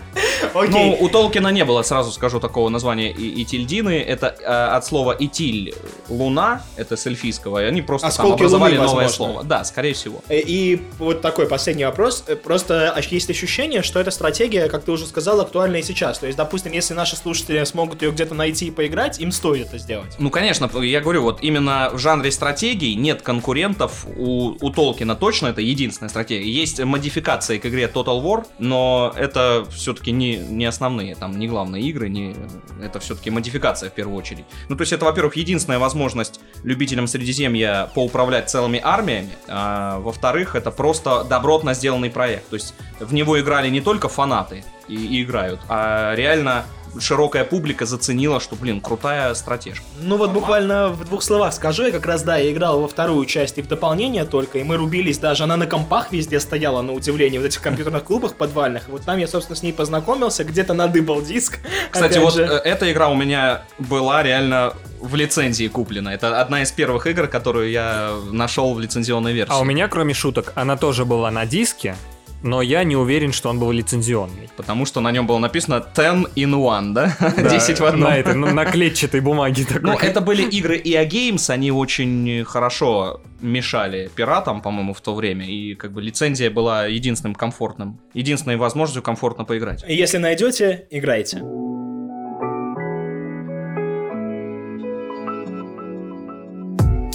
[0.54, 0.96] Ну, Окей.
[1.00, 4.00] у Толкина не было, сразу скажу, такого названия и- Итильдины.
[4.00, 4.44] Это э,
[4.76, 5.74] от слова Итиль—
[6.08, 9.32] луна, это с эльфийского, и они просто там Осколки образовали луны, новое возможно.
[9.34, 9.44] слово.
[9.44, 10.22] Да, скорее всего.
[10.28, 12.24] Э, И вот такой последний вопрос.
[12.26, 16.18] Э, Просто есть ощущение, что эта стратегия, как ты уже сказал, актуальна и сейчас.
[16.18, 19.78] То есть, допустим, если наши слушатели смогут ее где-то найти и поиграть, им стоит это
[19.78, 20.14] сделать.
[20.18, 24.06] Ну, конечно, я говорю, вот именно в жанре стратегий нет конкурентов.
[24.16, 26.50] У, у Толкина точно это единственная стратегия.
[26.50, 31.82] Есть модификации к игре Total War, но это все-таки не, не основные, там, не главные
[31.84, 32.34] игры, не,
[32.82, 34.44] это все-таки модификация в первую очередь.
[34.68, 40.70] Ну, то есть это, во-первых, единственная возможность любителям Средиземья поуправлять целыми армиями, а, во-вторых, это
[40.70, 42.48] просто добротно сделанный проект.
[42.48, 46.64] То есть в него играли не только фанаты и, и играют, а реально
[46.98, 49.84] широкая публика заценила, что, блин, крутая стратежка.
[50.00, 53.24] Ну вот буквально в двух словах скажу, я как раз, да, я играл во вторую
[53.26, 56.92] часть и в дополнение только, и мы рубились даже, она на компах везде стояла, на
[56.92, 61.22] удивление, в этих компьютерных клубах подвальных, вот там я, собственно, с ней познакомился, где-то надыбал
[61.22, 61.58] диск.
[61.90, 62.42] Кстати, вот же.
[62.42, 66.12] э, эта игра у меня была реально в лицензии куплена.
[66.12, 69.52] Это одна из первых игр, которую я нашел в лицензионной версии.
[69.52, 71.96] А у меня, кроме шуток, она тоже была на диске,
[72.42, 74.48] но я не уверен, что он был лицензионный.
[74.56, 77.16] Потому что на нем было написано 10 in one, да?
[77.20, 78.10] Да, 10 в одном.
[78.10, 79.82] На этой, на, клетчатой бумаге такой.
[79.82, 85.46] Ну, это были игры EA Games, они очень хорошо мешали пиратам, по-моему, в то время,
[85.46, 89.84] и как бы лицензия была единственным комфортным, единственной возможностью комфортно поиграть.
[89.88, 91.42] Если найдете, играйте.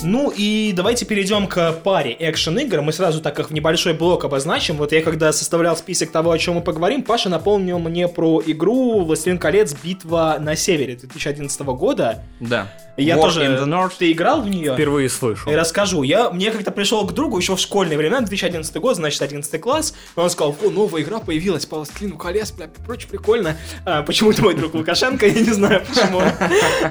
[0.06, 2.82] Ну и давайте перейдем к паре экшен игр.
[2.82, 4.78] Мы сразу так их в небольшой блок обозначим.
[4.78, 9.04] Вот я когда составлял список того, о чем мы поговорим, Паша напомнил мне про игру
[9.04, 9.76] «Властелин колец.
[9.84, 12.24] Битва на севере» 2011 года.
[12.40, 12.72] Да.
[12.98, 13.42] Я War тоже...
[13.42, 13.94] in the North.
[13.98, 14.74] Ты играл в нее?
[14.74, 15.50] Впервые слышу.
[15.50, 16.04] И расскажу.
[16.04, 19.94] Я, мне как-то пришел к другу еще в школьные времена, 2011 год, значит, 11 класс.
[20.16, 23.58] и Он сказал, о, новая игра появилась по «Властелину колец», бля, прочее, прикольно.
[23.86, 26.22] А, почему-то мой друг Лукашенко, я не знаю почему.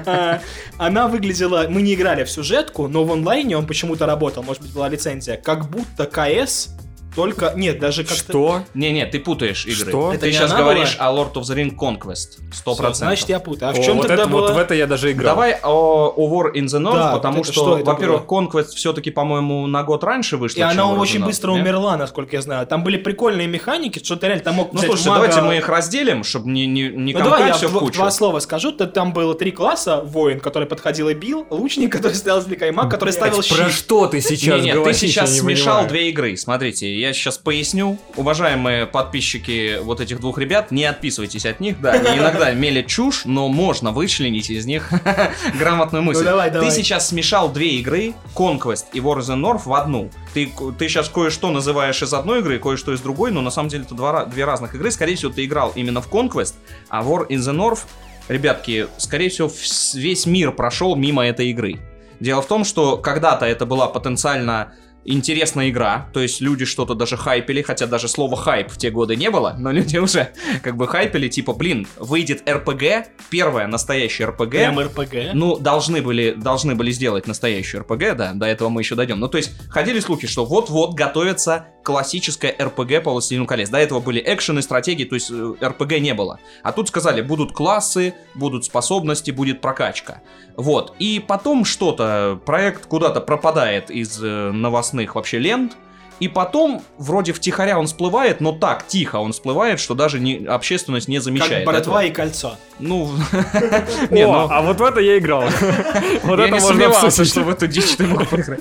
[0.07, 0.41] А,
[0.77, 4.73] она выглядела, мы не играли в сюжетку, но в онлайне он почему-то работал, может быть,
[4.73, 6.69] была лицензия, как будто КС,
[7.15, 8.31] только, нет, даже как-то...
[8.31, 8.61] Что?
[8.73, 9.89] Не-не, ты путаешь игры.
[9.89, 10.13] Что?
[10.13, 11.07] Это Ты сейчас говоришь была?
[11.09, 12.39] о Lord of the Ring Conquest.
[12.65, 12.93] 100%.
[12.93, 13.69] Значит, я путаю.
[13.69, 14.41] А в О, чем вот тогда это, было?
[14.47, 15.33] Вот в это я даже играл.
[15.35, 18.41] Давай о, о War in the North, Да, потому вот это что, что во-первых, было?
[18.41, 20.59] Conquest все-таки, по-моему, на год раньше вышла.
[20.59, 21.61] И она очень North, быстро нет?
[21.61, 22.67] умерла, насколько я знаю.
[22.67, 25.57] Там были прикольные механики, что ты реально там мог Ну, взять слушайте, мага- давайте мы
[25.57, 28.71] их разделим, чтобы не, не, не Ну давай я все в, в два слова скажу.
[28.71, 30.01] То там было три класса.
[30.01, 31.45] Воин, который подходил и бил.
[31.49, 32.67] Лучник, который стоял издалека.
[32.67, 33.57] И маг, который ставил щит.
[33.57, 36.35] Про что ты сейчас не, ты говоришь, сейчас смешал две игры.
[36.37, 37.97] Смотрите, я сейчас поясню.
[38.15, 41.79] Уважаемые подписчики вот этих двух ребят, не отписывайтесь от них.
[41.79, 44.91] Да, они иногда мелят чушь, но можно вычленить из них
[45.59, 46.23] грамотную мысль.
[46.23, 46.69] Ну, давай, давай.
[46.69, 50.09] Ты сейчас смешал две игры, Conquest и War in the North, в одну.
[50.33, 53.83] Ты, ты сейчас кое-что называешь из одной игры, кое-что из другой, но на самом деле
[53.83, 54.91] это два, две разных игры.
[54.91, 56.55] Скорее всего, ты играл именно в Conquest,
[56.89, 57.81] а War in the North,
[58.27, 61.79] ребятки, скорее всего, вс- весь мир прошел мимо этой игры.
[62.19, 64.73] Дело в том, что когда-то это была потенциально
[65.05, 69.15] интересная игра, то есть люди что-то даже хайпели, хотя даже слова хайп в те годы
[69.15, 70.29] не было, но люди уже
[70.61, 75.33] как бы хайпели, типа, блин, выйдет РПГ, первая настоящая РПГ, Прям РПГ.
[75.33, 79.19] ну, должны были, должны были сделать настоящую РПГ, да, до этого мы еще дойдем.
[79.19, 83.69] Ну, то есть, ходили слухи, что вот-вот готовится классическая РПГ по «Властелину колец».
[83.69, 86.39] До этого были экшены, стратегии, то есть э, РПГ не было.
[86.63, 90.21] А тут сказали, будут классы, будут способности, будет прокачка.
[90.57, 90.95] Вот.
[90.99, 95.77] И потом что-то, проект куда-то пропадает из э, новостных вообще лент,
[96.19, 101.07] и потом, вроде втихаря он всплывает, но так тихо он всплывает, что даже не, общественность
[101.07, 101.65] не Как замечает.
[101.65, 102.11] братва этого.
[102.11, 102.57] и кольцо.
[102.79, 103.09] Ну,
[104.09, 105.43] ну, а вот в это я играл.
[106.23, 107.31] Вот это можно обсудить.
[107.31, 108.59] что в эту дичь ты мог поиграть.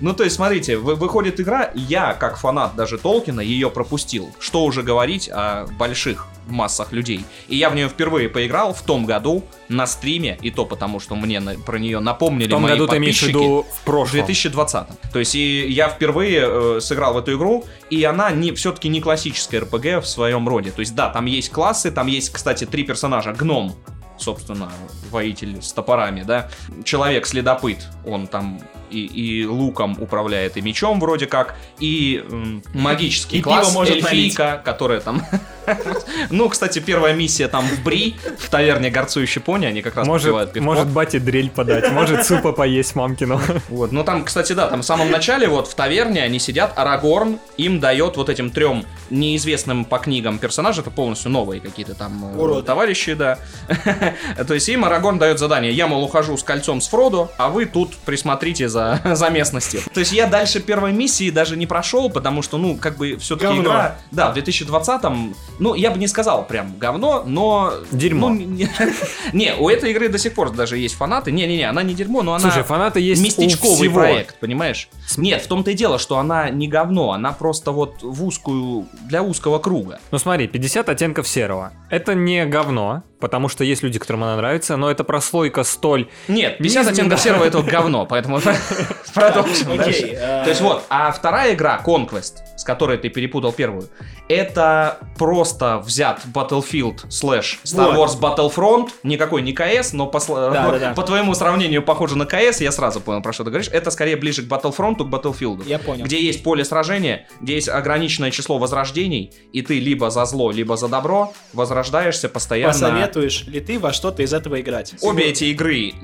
[0.00, 4.30] Ну, то есть, смотрите, вы- выходит игра, я, как фанат даже Толкина, ее пропустил.
[4.38, 7.24] Что уже говорить о больших массах людей.
[7.48, 11.14] И я в нее впервые поиграл в том году на стриме, и то потому, что
[11.16, 13.42] мне на- про нее напомнили В том мои году ты имеешь в подписчики.
[13.44, 14.12] виду в В прошлом.
[14.12, 14.86] 2020.
[15.12, 19.00] То есть и я впервые э, сыграл в эту игру, и она не, все-таки не
[19.00, 20.70] классическая РПГ в своем роде.
[20.70, 23.32] То есть да, там есть классы, там есть, кстати, три персонажа.
[23.32, 23.74] Гном,
[24.18, 24.70] собственно,
[25.10, 26.50] воитель с топорами, да.
[26.84, 33.42] Человек-следопыт, он там и, и луком управляет, и мечом вроде как, и м, магический И
[33.42, 35.22] класс, пиво может эльфийка, которая там
[36.30, 40.32] Ну, кстати, первая миссия там в Бри, в таверне горцующей пони, они как раз попивают
[40.34, 40.64] Может, пивко.
[40.64, 43.40] может бате дрель подать, может супа поесть мамкину.
[43.68, 43.92] Вот.
[43.92, 47.80] Ну там, кстати, да, там в самом начале вот в таверне они сидят, Арагорн им
[47.80, 52.62] дает вот этим трем неизвестным по книгам персонажам, это полностью новые какие-то там э, Уроды.
[52.62, 53.38] товарищи, да.
[54.46, 57.66] То есть им Арагорн дает задание, я, мол, ухожу с кольцом с Фродо, а вы
[57.66, 59.80] тут присмотрите за, за местностью.
[59.92, 63.46] То есть я дальше первой миссии даже не прошел, потому что, ну, как бы все-таки
[63.46, 63.62] Говно.
[63.62, 63.96] игра...
[64.10, 67.72] Да, в 2020-м, ну, я бы не сказал прям говно, но...
[67.90, 68.28] Дерьмо.
[68.28, 68.68] ну, не,
[69.32, 71.32] не, у этой игры до сих пор даже есть фанаты.
[71.32, 72.40] Не-не-не, она не дерьмо, но она...
[72.40, 74.00] Слушай, фанаты есть у местечковый всего.
[74.00, 74.88] проект, понимаешь?
[75.16, 79.22] Нет, в том-то и дело, что она не говно, она просто вот в узкую, для
[79.22, 80.00] узкого круга.
[80.10, 81.72] Ну смотри, 50 оттенков серого.
[81.90, 86.08] Это не говно, потому что есть люди, которым она нравится, но это прослойка столь...
[86.28, 86.92] Нет, 50 Низменная.
[86.92, 88.40] оттенков серого это говно, поэтому
[89.14, 90.08] продолжим дальше.
[90.12, 93.88] э, То есть вот, а вторая игра, Conquest, с которой ты перепутал первую,
[94.28, 97.96] это просто взят Battlefield слэш Star.
[97.96, 100.92] Wars Battlefront, никакой не КС, но по, Да, да, да.
[100.94, 103.70] по твоему сравнению похоже на КС, я сразу понял, про что ты говоришь.
[103.72, 105.66] Это скорее ближе к Battlefront, к Battlefield.
[105.66, 106.04] Я понял.
[106.04, 110.76] Где есть поле сражения, где есть ограниченное число возрождений, и ты либо за зло, либо
[110.76, 112.72] за добро возрождаешься постоянно.
[112.72, 114.94] Посоветуешь ли ты во что-то из этого играть?
[115.00, 115.94] Обе эти игры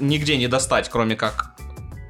[0.00, 1.54] нигде не достать, кроме как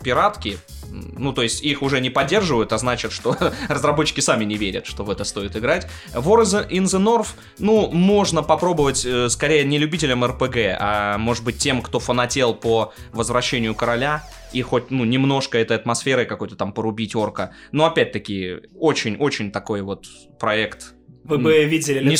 [0.04, 0.58] пиратки.
[0.90, 3.36] Ну, то есть их уже не поддерживают, а значит, что
[3.68, 5.86] разработчики сами не верят, что в это стоит играть.
[6.12, 11.58] War in the North, ну, можно попробовать э, скорее не любителям РПГ, а может быть
[11.58, 17.14] тем, кто фанател по возвращению короля и хоть, ну, немножко этой атмосферой какой-то там порубить
[17.14, 17.52] орка.
[17.72, 20.06] Но опять-таки, очень-очень такой вот
[20.38, 20.94] проект.
[21.28, 22.10] Вы бы видели Не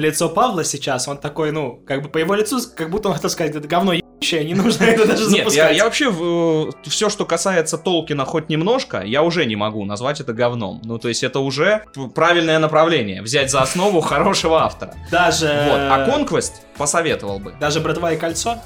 [0.00, 3.30] лицо, Павла сейчас, он такой, ну, как бы по его лицу, как будто он хотел
[3.30, 5.76] сказать, это говно ебучее, не нужно это даже Нет, я, запускать.
[5.76, 10.82] я вообще все, что касается Толкина хоть немножко, я уже не могу назвать это говном.
[10.84, 13.22] Ну, то есть это уже правильное направление.
[13.22, 14.94] Взять за основу хорошего автора.
[15.10, 15.46] Даже...
[15.46, 15.78] Вот.
[15.78, 17.54] А Conquest посоветовал бы.
[17.58, 18.58] Даже «Братва и кольцо»?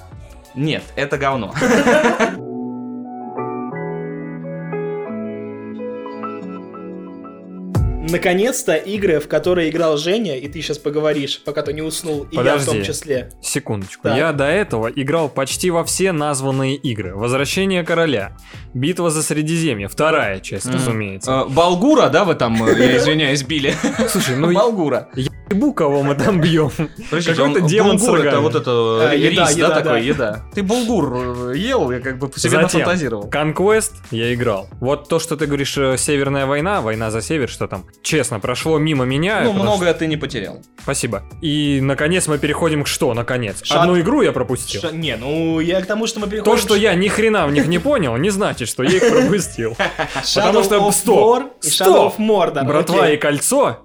[0.54, 1.54] Нет, это говно.
[8.10, 12.36] Наконец-то игры, в которые играл Женя, и ты сейчас поговоришь, пока ты не уснул, и
[12.36, 12.66] я в Подожди.
[12.70, 13.30] том числе.
[13.42, 14.04] Секундочку.
[14.04, 14.16] Так.
[14.16, 17.14] Я до этого играл почти во все названные игры.
[17.14, 18.36] Возвращение короля,
[18.74, 20.74] Битва за Средиземье, вторая часть, Мгм.
[20.74, 21.30] разумеется.
[21.30, 23.74] Э, Болгура, да, вы там, э, я извиняюсь, били?
[24.08, 25.08] Слушай, ну Болгура.
[25.50, 26.70] Ебу, кого мы там бьем.
[27.10, 28.42] Какой-то он- демон с булгур это рогами.
[28.42, 28.70] вот это
[29.10, 29.80] А, еда, рис, еда, да, да.
[29.82, 30.44] такой, еда.
[30.54, 33.28] Ты булгур э, ел, я как бы себе Затем, нафантазировал.
[33.30, 34.68] Conquest я играл.
[34.80, 38.78] Вот то, что ты говоришь, э, Северная война, война за север, что там, честно, прошло
[38.78, 39.40] мимо меня.
[39.44, 40.54] Ну, многое ты не потерял.
[40.62, 41.22] что- Спасибо.
[41.42, 43.62] И, наконец, мы переходим к что, наконец?
[43.62, 44.80] Шат- Одну игру я пропустил.
[44.80, 46.52] Ш- Не, ну я к тому, что мы переходим...
[46.52, 49.76] То, что я ни хрена в них не понял, не значит, что я их пропустил.
[50.34, 52.14] Потому что- стоп, стоп.
[52.18, 53.84] Братва и кольцо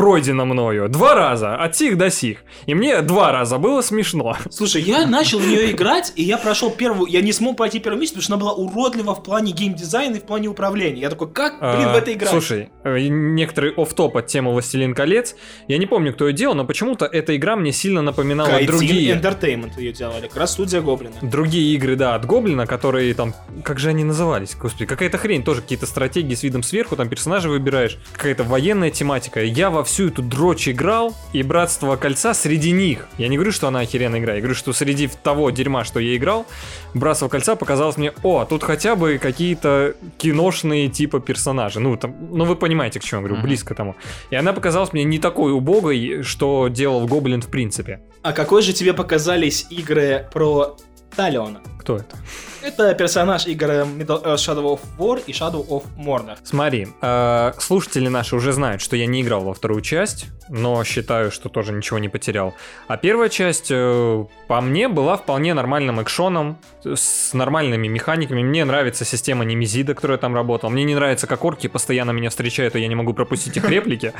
[0.00, 2.38] пройдено мною два раза, от сих до сих.
[2.64, 4.34] И мне два раза было смешно.
[4.50, 7.10] Слушай, я начал в нее играть, и я прошел первую...
[7.10, 10.20] Я не смог пройти первую миссию, потому что она была уродлива в плане геймдизайна и
[10.20, 11.02] в плане управления.
[11.02, 12.30] Я такой, как, блин, в А, это играть?
[12.30, 15.36] Слушай, э, некоторый офф-топ от темы «Властелин колец».
[15.68, 19.14] Я не помню, кто ее делал, но почему-то эта игра мне сильно напоминала Gaijin другие.
[19.14, 21.16] Entertainment ее делали, как раз студия Гоблина.
[21.20, 25.60] Другие игры, да, от Гоблина, которые там, как же они назывались, господи, какая-то хрень, тоже
[25.60, 29.42] какие-то стратегии с видом сверху, там персонажа выбираешь, какая-то военная тематика.
[29.42, 33.08] Я во всю эту дрочь играл, и Братство Кольца среди них.
[33.18, 36.16] Я не говорю, что она охеренная игра, я говорю, что среди того дерьма, что я
[36.16, 36.46] играл,
[36.94, 41.80] Братство Кольца показалось мне, о, тут хотя бы какие-то киношные типа персонажи.
[41.80, 43.46] Ну, там, ну вы понимаете, к чему я говорю, Мгм.
[43.46, 43.96] близко тому.
[44.30, 48.00] И она показалась мне не такой убогой, что делал Гоблин в принципе.
[48.22, 50.76] А какой же тебе показались игры про
[51.16, 51.60] Талиона?
[51.80, 52.16] Кто это?
[52.62, 56.36] Это персонаж игр Shadow of War и Shadow of Mordor.
[56.44, 61.30] Смотри, э, слушатели наши уже знают, что я не играл во вторую часть, но считаю,
[61.30, 62.52] что тоже ничего не потерял.
[62.86, 68.42] А первая часть, э, по мне, была вполне нормальным экшоном, с нормальными механиками.
[68.42, 70.68] Мне нравится система Немезида, которая там работала.
[70.68, 74.12] Мне не нравится, как орки постоянно меня встречают, и я не могу пропустить их реплики.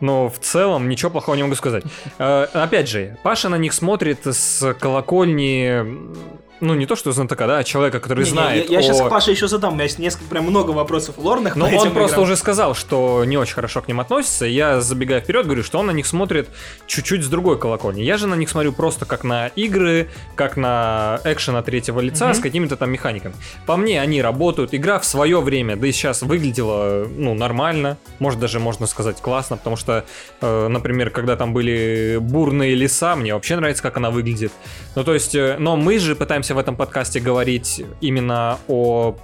[0.00, 1.84] Но в целом ничего плохого не могу сказать.
[2.18, 6.35] Э, Опять же, Паша на них смотрит с колокольни...
[6.60, 9.06] Ну, не то, что знатока, да, а человека, который Не, знает я, я сейчас о-
[9.06, 11.92] к Паше еще задам, у меня есть несколько, прям много вопросов лорных но он этим
[11.92, 12.22] просто играм.
[12.24, 14.46] уже сказал, что не очень хорошо к ним относится.
[14.46, 16.48] Я, забегая вперед, говорю, что он на них смотрит
[16.86, 18.02] чуть-чуть с другой колокольни.
[18.02, 22.26] Я же на них смотрю просто как на игры, как на экшен от третьего лица
[22.28, 22.34] Мгм.
[22.34, 23.34] с какими-то там механиками.
[23.66, 24.72] По мне, они работают.
[24.74, 27.98] Игра в свое время, да и сейчас выглядела, ну, нормально.
[28.18, 30.04] Может, даже можно сказать классно, потому что,
[30.40, 34.52] э, например, когда там были бурные леса, мне вообще нравится, как она выглядит.
[34.94, 39.16] Ну, то есть, э, но мы же пытаемся в этом подкасте говорить именно о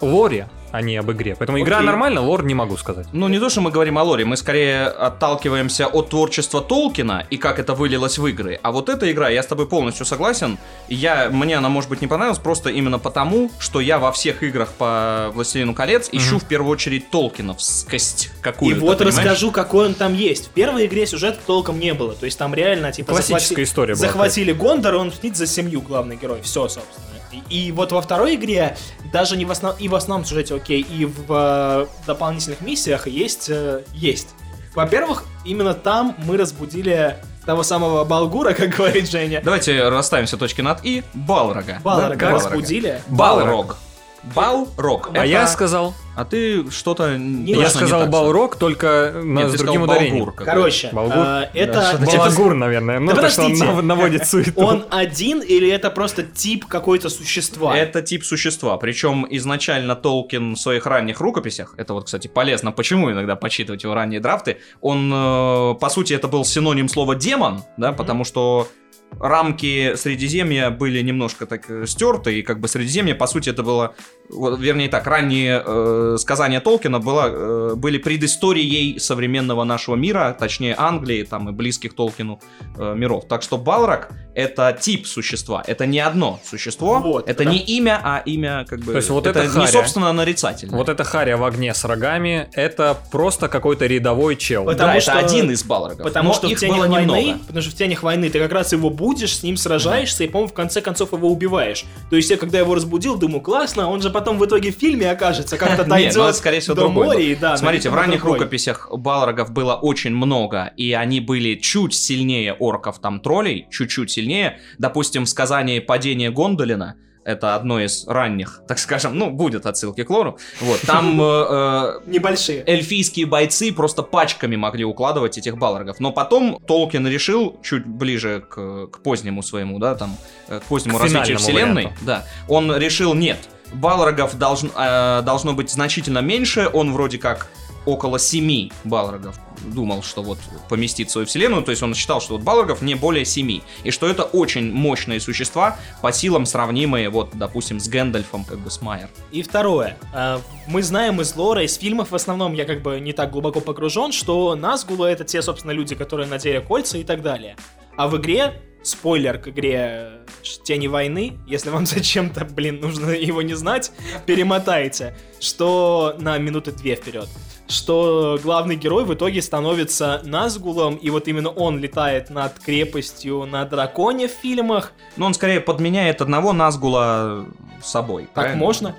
[0.00, 1.36] лоре, а не об игре.
[1.38, 1.86] Поэтому игра Окей.
[1.86, 3.06] нормально, лор не могу сказать.
[3.12, 7.36] Ну, не то, что мы говорим о лоре, мы скорее отталкиваемся от творчества Толкина и
[7.36, 8.58] как это вылилось в игры.
[8.62, 10.58] А вот эта игра, я с тобой полностью согласен.
[10.88, 14.72] Я, мне она, может быть, не понравилась просто именно потому, что я во всех играх
[14.72, 19.18] по «Властелину колец» ищу в первую очередь Толкиновскость И какую-то, вот понимаешь?
[19.18, 20.46] расскажу, какой он там есть.
[20.46, 22.14] В первой игре сюжета толком не было.
[22.14, 25.82] То есть там реально, типа, Классическая история была, захватили Гондор, и он мстит за семью
[25.82, 26.40] главный герой.
[26.42, 27.11] Все, собственно.
[27.32, 28.76] И, и вот во второй игре,
[29.12, 33.48] даже не в основном, и в основном сюжете, окей, и в э, дополнительных миссиях есть,
[33.48, 34.28] э, есть.
[34.74, 39.40] Во-первых, именно там мы разбудили того самого Балгура, как говорит Женя.
[39.44, 41.02] Давайте расставим все точки над «и».
[41.14, 41.80] Балрога.
[41.82, 43.02] Балрога Да, разбудили.
[43.08, 43.46] Балрог.
[43.46, 43.76] Балрог.
[44.24, 49.52] А Это- я сказал, А ты что-то Не, я сказал Балрог, только на- Нет, с
[49.52, 50.32] ты другим сказал ударением.
[50.36, 51.16] Короче, Балгур?
[51.16, 51.82] э, это...
[51.82, 52.98] что-то это- Балагур, наверное.
[52.98, 54.60] Ну, Да потому что он наводит суету.
[54.60, 57.74] Он один или это просто тип какой-то существа?
[57.76, 58.76] Это тип существа.
[58.76, 63.94] Причем изначально Толкин в своих ранних рукописях, это вот, кстати, полезно, почему иногда почитывать его
[63.94, 68.68] ранние драфты, он, э, по сути, это был синоним слова демон, да, потому что
[69.18, 73.94] рамки Средиземья были немножко так э, стерты, и как бы Средиземье, по сути, это было,
[74.28, 80.74] вот, вернее так, ранние э, сказания Толкина было, э, были предысторией современного нашего мира, точнее
[80.76, 82.40] Англии, там и близких Толкину
[82.76, 83.26] э, миров.
[83.28, 87.50] Так что Балрак это тип существа, это не одно существо, Вот, это да.
[87.50, 88.92] не имя, а имя как бы...
[88.92, 89.66] То есть вот это не Харя.
[89.66, 90.78] собственно нарицательное.
[90.78, 94.64] Вот это Харя в огне с рогами, это просто какой-то рядовой чел.
[94.64, 96.02] Вот да, потому это что- один из Балрогов.
[96.02, 97.38] Потому но что их в тенях было войны, немного.
[97.40, 100.48] потому что в тенях войны ты как раз его будешь, с ним сражаешься, и, по-моему,
[100.48, 101.84] в конце концов его убиваешь.
[102.08, 105.10] То есть я, когда его разбудил, думаю, классно, он же потом в итоге в фильме
[105.10, 107.56] окажется, как-то Не, ну, это, дойдет скорее всего, до другой моря, и да.
[107.56, 108.38] Смотрите, в ранних другой.
[108.38, 114.58] рукописях Балрогов было очень много, и они были чуть сильнее орков, там, троллей, чуть-чуть сильнее.
[114.78, 120.10] Допустим, в сказании «Падение Гондолина», это одно из ранних, так скажем, ну, будет отсылки к
[120.10, 120.38] лору.
[120.60, 122.64] Вот, там э, э, Небольшие.
[122.66, 126.00] эльфийские бойцы просто пачками могли укладывать этих балрогов.
[126.00, 130.16] Но потом Толкин решил, чуть ближе к, к позднему своему, да, там,
[130.48, 132.04] э, к позднему К развитию вселенной, варианту.
[132.04, 133.38] да, он решил, нет,
[133.72, 137.48] балрогов должн- э, должно быть значительно меньше, он вроде как
[137.84, 142.42] около семи балрогов думал, что вот поместит свою вселенную, то есть он считал, что вот
[142.42, 147.80] балрогов не более семи, и что это очень мощные существа, по силам сравнимые, вот, допустим,
[147.80, 149.08] с Гэндальфом, как бы с Майер.
[149.32, 149.96] И второе.
[150.12, 153.60] а, Мы знаем из лора, из фильмов в основном, я как бы не так глубоко
[153.60, 157.56] погружен, что Назгулы это те, собственно, люди, которые надели кольца и так далее.
[157.96, 160.20] А в игре, спойлер к игре
[160.64, 163.92] Тени войны, если вам зачем-то, блин, нужно его не знать,
[164.26, 167.28] перемотайте, что на минуты две вперед
[167.68, 173.64] что главный герой в итоге становится Назгулом, и вот именно он летает над крепостью на
[173.64, 174.92] драконе в фильмах.
[175.16, 177.46] Но он скорее подменяет одного Назгула
[177.82, 178.28] собой.
[178.34, 178.58] правильно?
[178.58, 178.94] можно?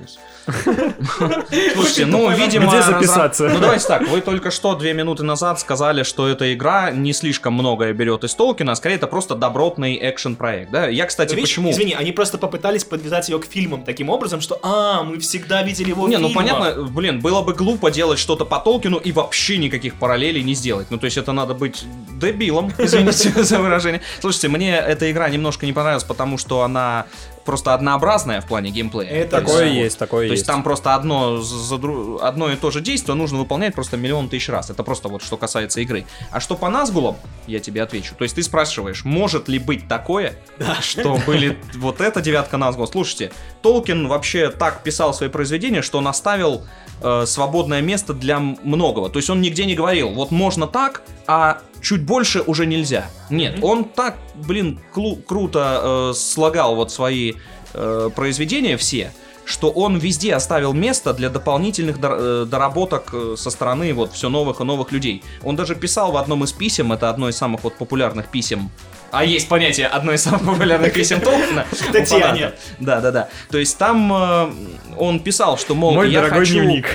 [1.73, 2.67] Слушайте, ну, видимо...
[2.67, 3.49] Где записаться?
[3.49, 7.53] Ну, давайте так, вы только что две минуты назад сказали, что эта игра не слишком
[7.53, 10.87] многое берет из Толкина, а скорее это просто добротный экшен-проект, да?
[10.87, 11.71] Я, кстати, почему...
[11.71, 15.89] Извини, они просто попытались подвязать ее к фильмам таким образом, что а, мы всегда видели
[15.89, 16.45] его Не, ну фильмах».
[16.45, 20.87] понятно, блин, было бы глупо делать что-то по Толкину и вообще никаких параллелей не сделать.
[20.89, 21.85] Ну, то есть это надо быть
[22.19, 24.01] дебилом, извините за выражение.
[24.19, 27.05] Слушайте, мне эта игра немножко не понравилась, потому что она
[27.45, 29.09] просто однообразная в плане геймплея.
[29.09, 29.71] Это То есть, Такое да.
[29.71, 30.47] есть, такое То есть есть.
[30.47, 31.75] там просто одно, за
[32.21, 34.69] одно и то же действие нужно выполнять просто миллион тысяч раз.
[34.69, 36.05] Это просто вот что касается игры.
[36.31, 38.15] А что по Назгулам, я тебе отвечу.
[38.15, 40.35] То есть ты спрашиваешь, может ли быть такое,
[40.81, 42.87] что были вот эта девятка Назгул.
[42.87, 46.65] Слушайте, Толкин вообще так писал свои произведения, что он оставил
[47.01, 49.09] э, свободное место для многого.
[49.09, 53.05] То есть он нигде не говорил, вот можно так, а чуть больше уже нельзя.
[53.29, 57.33] Нет, он так, блин, клу- круто э, слагал вот свои
[57.73, 59.11] э, произведения все,
[59.45, 64.29] что он везде оставил место для дополнительных дор- э, доработок э, со стороны вот все
[64.29, 65.21] новых и новых людей.
[65.43, 68.71] Он даже писал в одном из писем, это одно из самых вот популярных писем.
[69.13, 71.65] А есть понятие одно из самых популярных писем Толкина.
[71.65, 72.53] фанатов.
[72.79, 73.29] Да, да, да.
[73.51, 74.51] То есть там э,
[74.97, 76.53] он писал, что, мол, Мой я дорогой хочу...
[76.53, 76.87] дневник.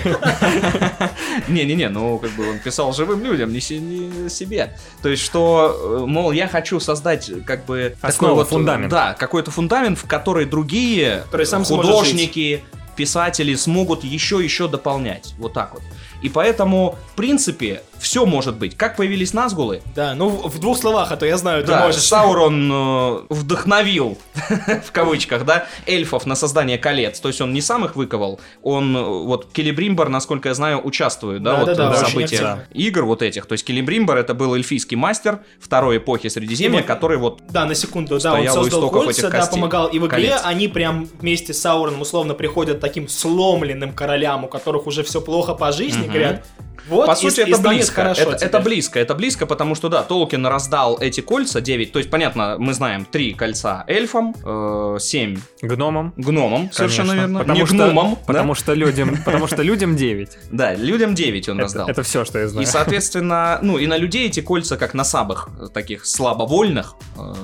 [1.49, 4.77] Не-не-не, ну, как бы он писал живым людям, не, се- не себе.
[5.01, 7.97] То есть, что, э, мол, я хочу создать, как бы...
[8.03, 8.91] Основу, фундамент.
[8.91, 12.65] Да, какой-то фундамент, в который другие художники,
[12.97, 15.35] писатели смогут еще-еще дополнять.
[15.39, 15.83] Вот так вот.
[16.23, 18.77] И поэтому, в принципе, все может быть.
[18.77, 19.83] Как появились Назгулы?
[19.95, 22.03] Да, ну в двух словах, а то я знаю, ты Да, можешь.
[22.03, 24.19] Саурон э, вдохновил,
[24.87, 27.21] в кавычках, да, эльфов на создание колец.
[27.21, 31.43] То есть он не сам их выковал, он, э, вот, Келебримбар, насколько я знаю, участвует,
[31.43, 33.47] да, вот в очень событиях игр вот этих.
[33.47, 37.75] То есть Келебримбар это был эльфийский мастер второй эпохи Средиземья, И который вот Да, на
[37.75, 39.89] секунду, да, он создал кольца, да, помогал.
[39.89, 40.41] И в игре колец.
[40.45, 45.55] они прям вместе с Сауроном условно приходят таким сломленным королям, у которых уже все плохо
[45.55, 46.43] по жизни, crear.
[46.89, 47.95] Вот, По и- сути, и это станет близко.
[48.03, 48.47] хорошо это, тебе».
[48.47, 51.93] это близко, это близко, потому что, да, Толкин раздал эти кольца 9.
[51.93, 54.35] То есть, понятно, мы знаем три кольца эльфам,
[54.99, 56.13] 7 Гномам.
[56.17, 57.21] гномам, совершенно конечно.
[57.27, 57.39] верно.
[57.41, 58.21] Потому не что, гномам, да?
[58.27, 60.29] Потому что людям, потому что людям 9.
[60.53, 61.89] Да, людям 9 он раздал.
[61.89, 62.67] это все, что я знаю.
[62.67, 67.35] И, соответственно, ну и на людей эти кольца, как на слабых, э, таких слабовольных э,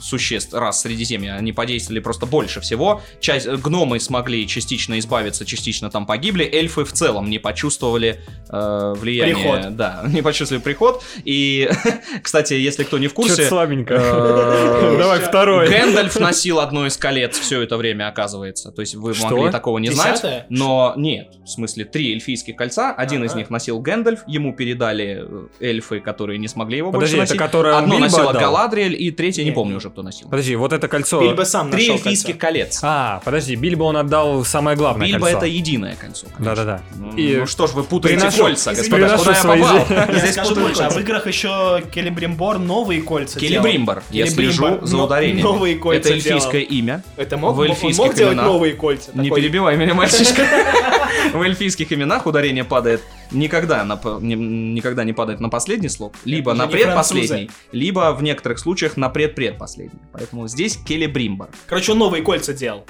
[0.00, 3.00] существ, раз Средиземья, они подействовали просто больше всего.
[3.20, 6.44] Часть, э, гномы смогли частично избавиться, частично там погибли.
[6.44, 9.34] Эльфы в целом не почувствовали э, влияние.
[9.34, 9.76] Приход.
[9.76, 11.02] Да, не почувствовали приход.
[11.24, 11.70] И,
[12.22, 13.44] кстати, если кто не в курсе...
[13.46, 13.94] слабенько.
[13.94, 15.68] э, Давай второй.
[15.68, 18.70] Гэндальф носил одно из колец все это время, оказывается.
[18.70, 20.46] То есть вы могли такого не знать.
[20.48, 22.92] Но нет, в смысле, три эльфийских кольца.
[22.92, 27.34] Один из них носил Гэндальф, ему передали э, эльфы, которые не смогли его Подожди, больше
[27.34, 27.74] это носить.
[27.74, 28.32] Одно носила?
[28.32, 30.28] Галадриэль, и третье не помню уже, кто носил.
[30.28, 31.20] Подожди, вот это кольцо...
[31.20, 32.80] Бильбо сам Три эльфийских колец.
[32.82, 36.26] А, подожди, Бильбо он отдал самое главное Бильбо это единое кольцо.
[36.38, 36.82] Да-да-да.
[36.96, 40.06] Ну, ну что ж вы путаете приношу- кольца, господа, куда я попал?
[40.08, 44.96] Я Здесь скажу больше, а в играх еще Келебримбор новые кольца Келебримбор, я слежу за
[44.96, 45.44] ударением.
[45.44, 47.02] Новые кольца Это эльфийское имя.
[47.16, 48.46] Это мог, в он эльфийских мог делать именах.
[48.46, 49.10] новые кольца?
[49.14, 50.46] Не перебивай меня, мальчишка.
[51.32, 56.52] В эльфийских именах ударение падает никогда, на, не- никогда не падает на последний слог, либо
[56.52, 60.00] Это на предпоследний, либо в некоторых случаях на предпредпоследний.
[60.12, 61.48] Поэтому здесь Келебримбор.
[61.66, 62.84] Короче, он новые кольца делал.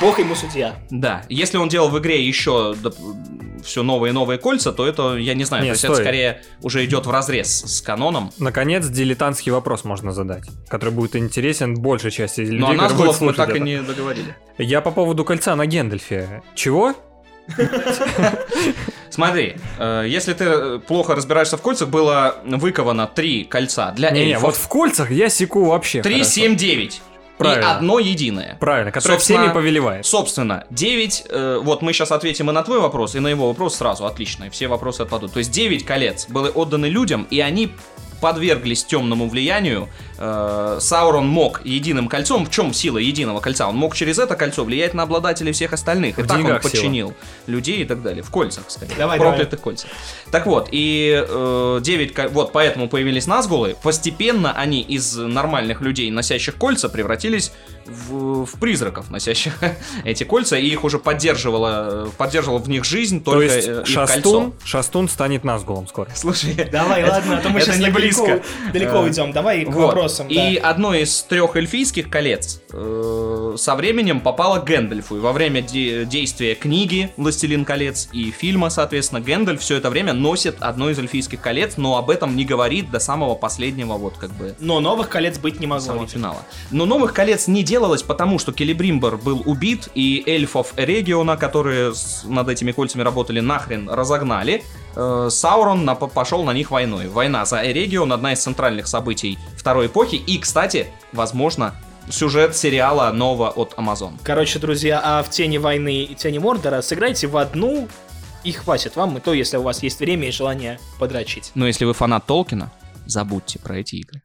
[0.00, 0.76] Бог ему судья.
[0.90, 2.74] Да, если он делал в игре еще
[3.62, 6.04] все новые и новые кольца, то это, я не знаю, Не, то есть это стой.
[6.04, 8.30] скорее уже идет в разрез с каноном.
[8.38, 13.06] Наконец, дилетантский вопрос можно задать, который будет интересен большей части людей, Но о которые будут
[13.06, 13.60] Назгулов мы так и это.
[13.60, 14.34] не договорили.
[14.56, 16.42] Я по поводу кольца на Гендальфе.
[16.54, 16.94] Чего?
[19.10, 24.30] Смотри, э, если ты э, плохо разбираешься в кольцах, было выковано три кольца для Не-не,
[24.34, 24.42] эльфов.
[24.42, 26.30] вот в кольцах я секу вообще 3, хорошо.
[26.30, 27.02] 7, 9.
[27.40, 27.66] Правильно.
[27.66, 28.56] И одно единое.
[28.60, 30.06] Правильно, которое Собственно, всеми повелевает.
[30.06, 33.76] Собственно, 9, э, вот мы сейчас ответим и на твой вопрос, и на его вопрос
[33.76, 35.32] сразу, отлично, и все вопросы отпадут.
[35.32, 37.72] То есть 9 колец были отданы людям, и они
[38.20, 39.88] подверглись темному влиянию.
[40.18, 43.68] Э, Саурон мог единым кольцом, в чем сила единого кольца?
[43.68, 46.18] Он мог через это кольцо влиять на обладателей всех остальных.
[46.18, 46.70] И В так он деньгах сила.
[46.70, 47.14] подчинил
[47.46, 48.22] людей и так далее.
[48.22, 48.94] В кольцах, скорее.
[48.98, 49.90] Давай, в проклятых кольцах.
[50.30, 53.76] Так вот, и э, 9, ко- вот поэтому появились Назгулы.
[53.82, 57.52] Постепенно они из нормальных людей, носящих кольца, превратились
[57.90, 59.58] в, в призраков, носящих
[60.04, 63.86] эти кольца, и их уже поддерживала, поддерживала в них жизнь То только есть э, их
[63.86, 64.66] Шастун, кольцо.
[64.66, 66.08] Шастун станет Назгулом скоро.
[66.14, 68.42] Слушай, Давай, это- ладно, а то мы это сейчас не близко.
[68.72, 69.32] далеко Э, уйдем.
[69.32, 69.86] Давай к Вот.
[69.86, 70.28] вопросам.
[70.28, 70.70] И да.
[70.70, 75.16] одно из трех эльфийских колец э, со временем попало к Гэндальфу.
[75.16, 80.12] И во время де- действия книги «Властелин колец» и фильма, соответственно, Гэндальф все это время
[80.12, 84.30] носит одно из эльфийских колец, но об этом не говорит до самого последнего, вот как
[84.32, 86.06] бы, Но новых колец быть не могло.
[86.06, 86.42] финала.
[86.70, 92.48] Но новых колец не делалось, потому что Келебримбор был убит, и эльфов Региона, которые над
[92.50, 94.62] этими кольцами работали, нахрен разогнали.
[94.96, 97.08] Э, Саурон на- пошел на них войной.
[97.08, 100.16] Война за Эрегион одна из центральных событий второй эпохи.
[100.16, 101.74] И, кстати, возможно,
[102.10, 104.18] сюжет сериала нового от Amazon.
[104.22, 107.88] Короче, друзья, а в Тени войны и Тени Мордора сыграйте в одну,
[108.44, 111.50] и хватит вам, и то, если у вас есть время и желание подрочить.
[111.54, 112.70] Но если вы фанат Толкина,
[113.06, 114.20] забудьте про эти игры.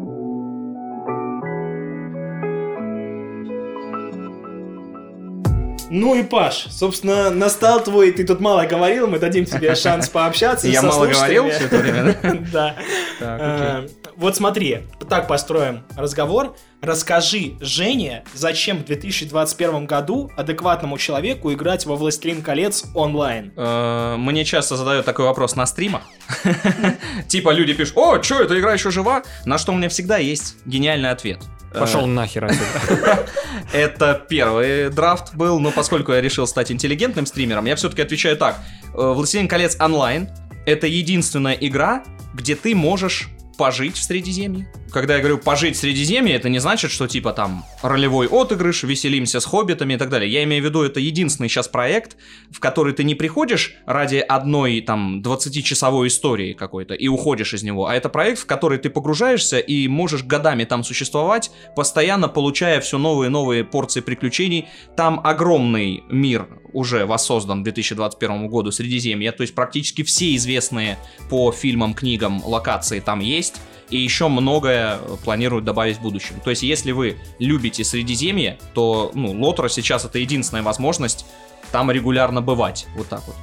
[5.89, 10.67] Ну и Паш, собственно, настал твой, ты тут мало говорил, мы дадим тебе шанс пообщаться
[10.67, 12.75] Я мало говорил все это время, да?
[13.19, 14.79] Э, Вот смотри,
[15.09, 16.55] так построим разговор.
[16.81, 23.53] Расскажи Жене, зачем в 2021 году адекватному человеку играть во «Властелин колец» онлайн?
[23.55, 26.01] Э, Мне часто задают такой вопрос на стримах.
[27.27, 29.23] Типа люди пишут, о, что, эта игра еще жива?
[29.45, 31.39] На что у меня всегда есть гениальный ответ.
[31.75, 33.27] Э, Пошел нахер отсюда.
[33.73, 38.59] Это первый драфт был, но поскольку я решил стать интеллигентным стримером, я все-таки отвечаю так.
[38.93, 40.29] Э, «Властелин колец онлайн»—
[40.65, 42.03] это единственная игра,
[42.33, 44.67] где ты можешь пожить в Средиземье.
[44.91, 49.39] Когда я говорю пожить в Средиземье, это не значит, что типа там ролевой отыгрыш, веселимся
[49.39, 50.31] с хоббитами и так далее.
[50.31, 52.17] Я имею в виду, это единственный сейчас проект,
[52.51, 57.87] в который ты не приходишь ради одной там 20-часовой истории какой-то и уходишь из него,
[57.87, 62.97] а это проект, в который ты погружаешься и можешь годами там существовать, постоянно получая все
[62.97, 64.67] новые и новые порции приключений.
[64.95, 70.99] Там огромный мир уже воссоздан к 2021 году Средиземье, то есть практически все известные
[71.29, 73.55] по фильмам, книгам локации там есть,
[73.89, 76.35] и еще многое планируют добавить в будущем.
[76.43, 81.25] То есть если вы любите Средиземье, то ну, Лотра сейчас это единственная возможность
[81.71, 83.35] там регулярно бывать, вот так вот.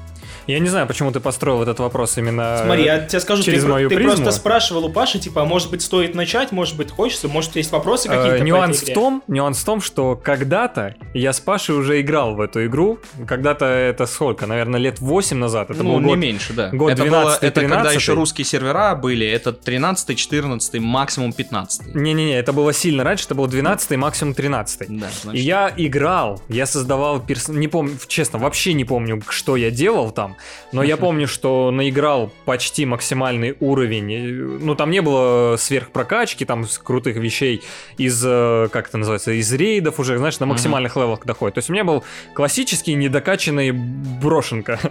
[0.47, 3.69] Я не знаю, почему ты построил этот вопрос именно Смотри, я тебе скажу, через ты,
[3.69, 4.17] мою ты призму.
[4.17, 7.73] просто спрашивал у Паши, типа, а может быть стоит начать, может быть хочется, может есть
[7.73, 12.01] вопросы какие-то Э, нюанс в том, нюанс в том, что когда-то я с Пашей уже
[12.01, 12.99] играл в эту игру.
[13.27, 14.47] Когда-то это сколько?
[14.47, 15.71] Наверное, лет 8 назад.
[15.71, 16.19] Это ну, был не год.
[16.19, 16.71] меньше, да.
[16.71, 17.95] год это было, 12-й, это когда 13-й.
[17.97, 23.35] еще русские сервера были, это 13 14 максимум 15 Не-не-не, это было сильно раньше, это
[23.35, 27.49] был 12 максимум 13 Да, И значит, я играл, я создавал перс...
[27.49, 30.37] Не помню, честно, вообще не помню, что я делал там,
[30.73, 34.59] но я помню, что наиграл почти максимальный уровень.
[34.61, 37.63] Ну, там не было сверхпрокачки, там, крутых вещей
[37.99, 41.55] из, э, как это называется, из рейдов уже, знаешь, на максимальных левелах доходит.
[41.55, 44.79] То есть у меня был классический недокачанный брошенка.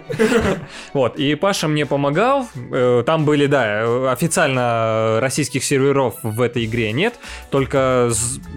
[0.92, 2.48] Вот, и Паша мне помогал.
[2.70, 7.14] Э, Там были, да, э, официально российских серверов в этой игре нет,
[7.50, 8.10] только...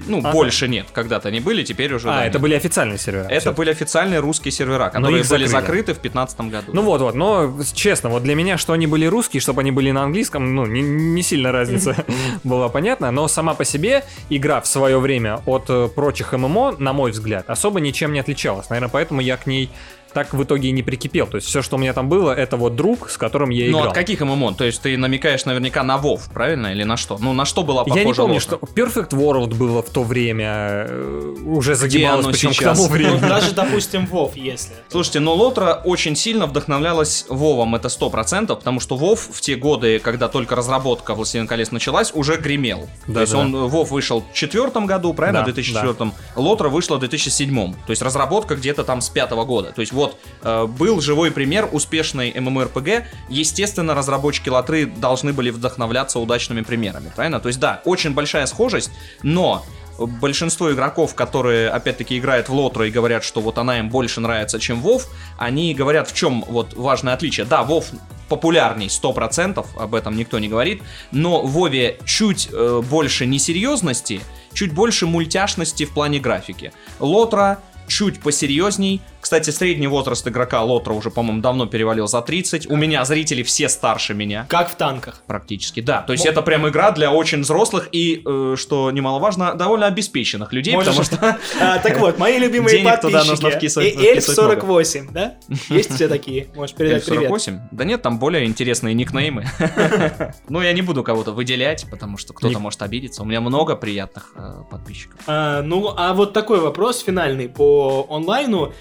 [0.07, 0.87] ну, больше нет.
[0.93, 3.27] Когда-то они были, теперь уже А, это были официальные сервера.
[3.29, 6.71] Это были официальные русские сервера, которые их были закрыты в 15 году.
[6.76, 9.91] Ну вот, вот, но честно, вот для меня, что они были русские, чтобы они были
[9.91, 11.95] на английском, ну, не, не сильно разница
[12.43, 16.91] была понятна, но сама по себе игра в свое время от э, прочих ММО, на
[16.91, 18.69] мой взгляд, особо ничем не отличалась.
[18.69, 19.69] Наверное, поэтому я к ней
[20.16, 21.28] так в итоге и не прикипел.
[21.28, 23.78] То есть все, что у меня там было, это вот друг, с которым я Ну,
[23.80, 23.89] играл.
[23.89, 24.53] от каких ММО?
[24.55, 26.68] То есть ты намекаешь наверняка на WoW, правильно?
[26.72, 27.18] Или на что?
[27.20, 28.39] Ну, на что была похожа Я не помню, Лотра?
[28.39, 32.78] что Perfect World было в то время, э, уже загибалось, причем к сейчас?
[32.78, 33.20] тому Ну, времени.
[33.20, 34.74] даже, допустим, Вов, если.
[34.89, 39.99] Слушайте, но Лотра очень сильно вдохновлялась Вовом, это 100%, потому что Вов в те годы,
[39.99, 42.88] когда только разработка «Властелин колец» началась, уже гремел.
[43.07, 43.39] Да, То есть да.
[43.39, 47.89] он, Вов вышел в четвертом году, правильно, Да, в 2004 Лотра вышла в 2007 То
[47.89, 49.72] есть разработка где-то там с пятого года.
[49.72, 50.05] То есть вот
[50.41, 53.06] э, был живой пример успешной MMORPG.
[53.30, 57.39] Естественно, разработчики Лотры должны были вдохновляться удачными примерами, правильно?
[57.39, 58.91] То есть да, очень большая схожесть,
[59.24, 59.64] но
[59.97, 64.60] большинство игроков, которые, опять-таки, играют в Лотру и говорят, что вот она им больше нравится,
[64.60, 67.45] чем Вов, они говорят, в чем вот важное отличие.
[67.45, 67.88] Да, Вов
[68.30, 70.82] популярней 100%, об этом никто не говорит,
[71.12, 74.22] но в Вове чуть э, больше несерьезности,
[74.53, 76.74] чуть больше мультяшности в плане графики.
[76.99, 79.01] Лотра чуть посерьезней.
[79.26, 82.69] Кстати, средний возраст игрока Лотра уже, по-моему, давно перевалил за 30.
[82.69, 84.45] У меня зрители все старше меня.
[84.49, 85.23] Как в танках.
[85.26, 86.03] Практически, да.
[86.03, 90.76] То есть это прям игра для очень взрослых и, э, что немаловажно, довольно обеспеченных людей,
[90.76, 93.30] Можешь- потому что А, так вот, мои любимые Денег туда подписчики.
[93.32, 95.34] нужно вкисывать- Эльф вкисывать 48, да?
[95.69, 96.45] Есть все такие?
[96.53, 97.23] Можешь передать привет.
[97.23, 97.59] 48?
[97.71, 99.47] Да нет, там более интересные никнеймы.
[100.49, 103.23] Ну, я не буду кого-то выделять, потому что кто-то может обидеться.
[103.23, 105.19] У меня много приятных э, подписчиков.
[105.26, 108.71] А, ну, а вот такой вопрос финальный по онлайну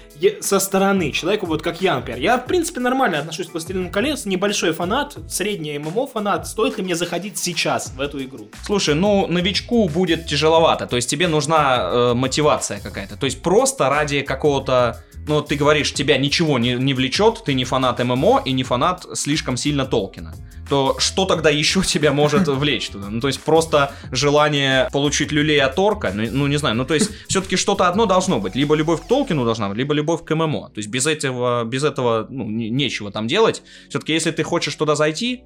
[0.41, 2.19] со стороны человеку, вот как я, например.
[2.19, 6.47] Я, в принципе, нормально отношусь к «Властелину колец», небольшой фанат, средний ММО фанат.
[6.47, 8.49] Стоит ли мне заходить сейчас в эту игру?
[8.65, 10.87] Слушай, ну, новичку будет тяжеловато.
[10.87, 13.17] То есть тебе нужна э, мотивация какая-то.
[13.17, 15.03] То есть просто ради какого-то...
[15.27, 19.05] Ну, ты говоришь, тебя ничего не, не влечет, ты не фанат ММО и не фанат
[19.13, 20.35] слишком сильно Толкина.
[20.69, 23.09] То что тогда еще тебя может влечь туда?
[23.09, 26.93] Ну, то есть просто желание получить люлей от орка, ну, ну, не знаю, ну, то
[26.93, 28.55] есть все-таки что-то одно должно быть.
[28.55, 30.69] Либо любовь к Толкину должна быть, либо любовь к ММО.
[30.73, 33.63] То есть без этого, без этого ну, не- нечего там делать.
[33.89, 35.43] Все-таки если ты хочешь туда зайти,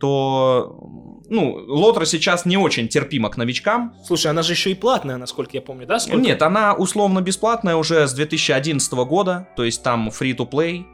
[0.00, 0.76] то,
[1.28, 3.94] ну, Лотра сейчас не очень терпима к новичкам.
[4.04, 6.00] Слушай, она же еще и платная, насколько я помню, да?
[6.00, 6.18] Сколько?
[6.22, 10.84] Нет, она условно бесплатная уже с 2011 года, то есть там free-to-play,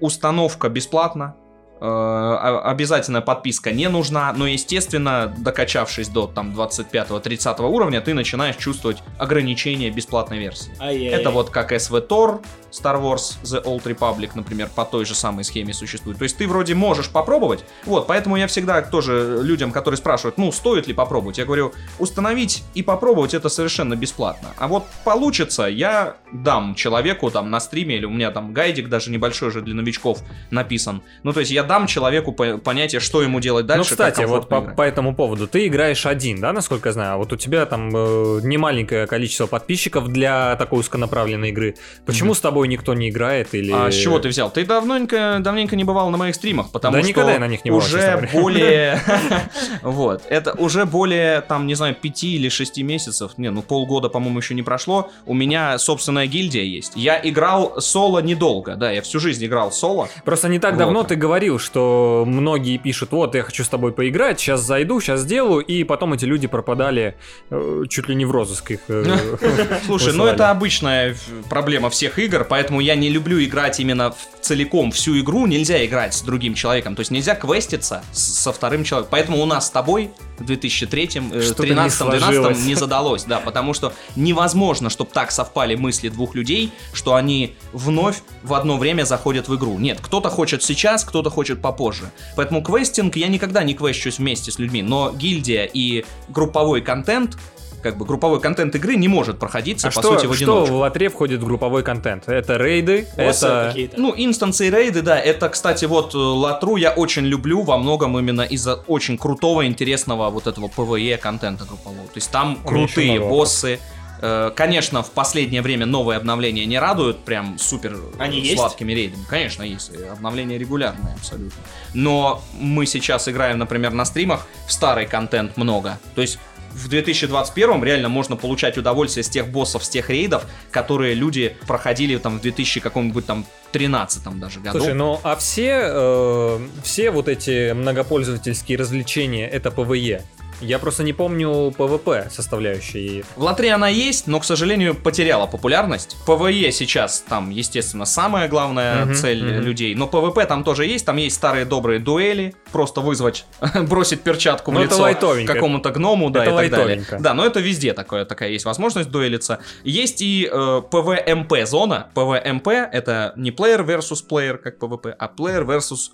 [0.00, 1.34] установка бесплатна,
[1.74, 8.56] э, а- обязательная подписка не нужна, но, естественно, докачавшись до там 25-30 уровня, ты начинаешь
[8.56, 10.72] чувствовать ограничения бесплатной версии.
[10.78, 11.20] Ай-яй-яй.
[11.20, 12.40] Это вот как SVTOR,
[12.72, 16.18] Star Wars The Old Republic, например, по той же самой схеме существует.
[16.18, 20.50] То есть ты вроде можешь попробовать, вот, поэтому я всегда тоже людям, которые спрашивают, ну,
[20.52, 24.48] стоит ли попробовать, я говорю, установить и попробовать это совершенно бесплатно.
[24.58, 29.10] А вот получится, я дам человеку там на стриме, или у меня там гайдик даже
[29.10, 30.20] небольшой же для новичков
[30.50, 31.02] написан.
[31.22, 33.90] Ну, то есть я дам человеку по- понятие, что ему делать дальше.
[33.90, 34.76] Ну, кстати, вот по, играть.
[34.76, 35.46] по этому поводу.
[35.46, 37.14] Ты играешь один, да, насколько я знаю?
[37.14, 41.74] А вот у тебя там э, немаленькое количество подписчиков для такой узконаправленной игры.
[42.06, 42.36] Почему Мгм.
[42.36, 43.54] с тобой никто не играет?
[43.54, 43.72] Или...
[43.72, 44.50] А с чего ты взял?
[44.50, 47.64] Ты давненько, давненько не бывал на моих стримах, потому Да что никогда я на них
[47.64, 49.00] не бывал, уже более...
[49.82, 54.38] Вот, это уже более, там, не знаю, пяти или шести месяцев, не, ну полгода, по-моему,
[54.38, 56.92] еще не прошло, у меня собственная гильдия есть.
[56.94, 60.08] Я играл соло недолго, да, я всю жизнь играл соло.
[60.24, 64.40] Просто не так давно ты говорил, что многие пишут, вот, я хочу с тобой поиграть,
[64.40, 67.16] сейчас зайду, сейчас сделаю, и потом эти люди пропадали
[67.50, 68.80] э, чуть ли не в розыск их.
[68.88, 69.04] э,
[69.86, 71.16] Слушай, ну это обычная
[71.48, 75.46] проблема всех игр, поэтому я не люблю играть именно в целиком всю игру.
[75.46, 76.94] Нельзя играть с другим человеком.
[76.94, 79.08] То есть нельзя квеститься со вторым человеком.
[79.10, 82.58] Поэтому у нас с тобой в 2003, э, Что-то не 13 12 сложилось.
[82.66, 88.18] не задалось, да, потому что невозможно, чтобы так совпали мысли двух людей, что они вновь
[88.42, 89.78] в одно время заходят в игру.
[89.78, 92.10] Нет, кто-то хочет сейчас, кто-то хочет попозже.
[92.36, 97.38] Поэтому квестинг я никогда не квещусь вместе с людьми, но гильдия и групповой контент
[97.82, 100.74] как бы групповой контент игры не может проходиться, А по что, сути, в что одиночку.
[100.74, 102.28] в латре входит в групповой контент?
[102.28, 103.66] Это рейды, это...
[103.68, 104.00] какие-то.
[104.00, 108.18] Ну, инстансы и рейды, да, это, кстати, вот э, Латру я очень люблю во многом
[108.18, 112.06] именно из-за очень крутого, интересного вот этого PvE контента группового.
[112.06, 113.78] То есть там еще крутые боссы.
[114.20, 118.56] Э, Конечно, в последнее время новые обновления не радуют прям супер Они э, есть?
[118.56, 119.24] сладкими рейдами.
[119.28, 119.90] Конечно, есть.
[119.92, 121.60] и Обновления регулярные абсолютно.
[121.92, 125.98] Но мы сейчас играем, например, на стримах в старый контент много.
[126.14, 126.38] То есть
[126.74, 132.16] в 2021 реально можно получать удовольствие с тех боссов, с тех рейдов, которые люди проходили
[132.16, 134.78] там в 2000 каком-нибудь там 13 даже году.
[134.78, 140.22] Слушай, ну а все, э, все вот эти многопользовательские развлечения это PvE.
[140.62, 143.24] Я просто не помню PvP составляющие.
[143.36, 146.16] В LOTRO она есть, но, к сожалению, потеряла популярность.
[146.24, 149.62] PvE сейчас там, естественно, самая главная Мгм, цель мгм.
[149.62, 149.94] людей.
[149.94, 151.04] Но PvP там тоже есть.
[151.04, 152.54] Там есть старые добрые дуэли.
[152.70, 153.44] Просто вызвать,
[153.88, 157.04] бросить перчатку в Ну, это лицо какому-то гному, да, Это и так далее.
[157.18, 159.58] Да, но это везде такое, такая есть возможность дуэлиться.
[159.82, 162.08] Есть и э, PvMP зона.
[162.14, 166.10] PvMP это не player versus player, как PvP, а player versus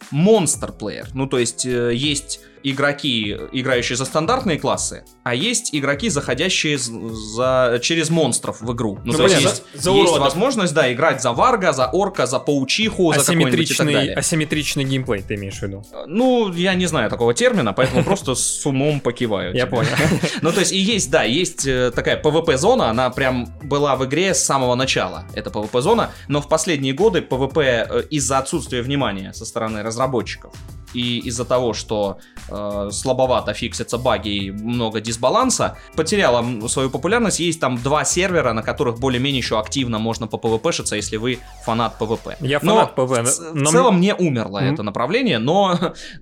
[0.78, 1.06] player.
[1.12, 7.78] Ну, то есть э, есть игроки, играющие за стандартные классы, а есть игроки, заходящие за,
[7.82, 8.98] через монстров в игру.
[9.04, 11.86] Ну, Ну, то есть понятно, есть, за- за есть возможность, да, играть за варга, за
[11.86, 14.14] орка, за паучиху, за какой-нибудь и так далее.
[14.14, 15.84] асимметричный геймплей ты имеешь в виду?
[16.06, 19.54] Ну, я не знаю такого термина, поэтому просто с умом покиваю.
[19.54, 19.88] Я понял.
[20.42, 24.34] Ну, то есть, и есть, да, есть э, такая PvP-зона, она прям была в игре
[24.34, 29.44] с самого начала, это PvP-зона, но в последние годы PvP э, из-за отсутствия внимания со
[29.44, 30.52] стороны разработчиков
[30.94, 32.18] и из-за того, что
[32.48, 37.40] э, слабовато фиксятся баги и много дисбаланса, потеряла свою популярность.
[37.40, 41.96] Есть там два сервера, на которых более-менее еще активно можно по PvP-шиться, если вы фанат
[42.00, 42.36] PvP.
[42.40, 44.74] Я Но фанат PvP, В, ц- но в целом не умерло М.
[44.74, 45.78] это направление, но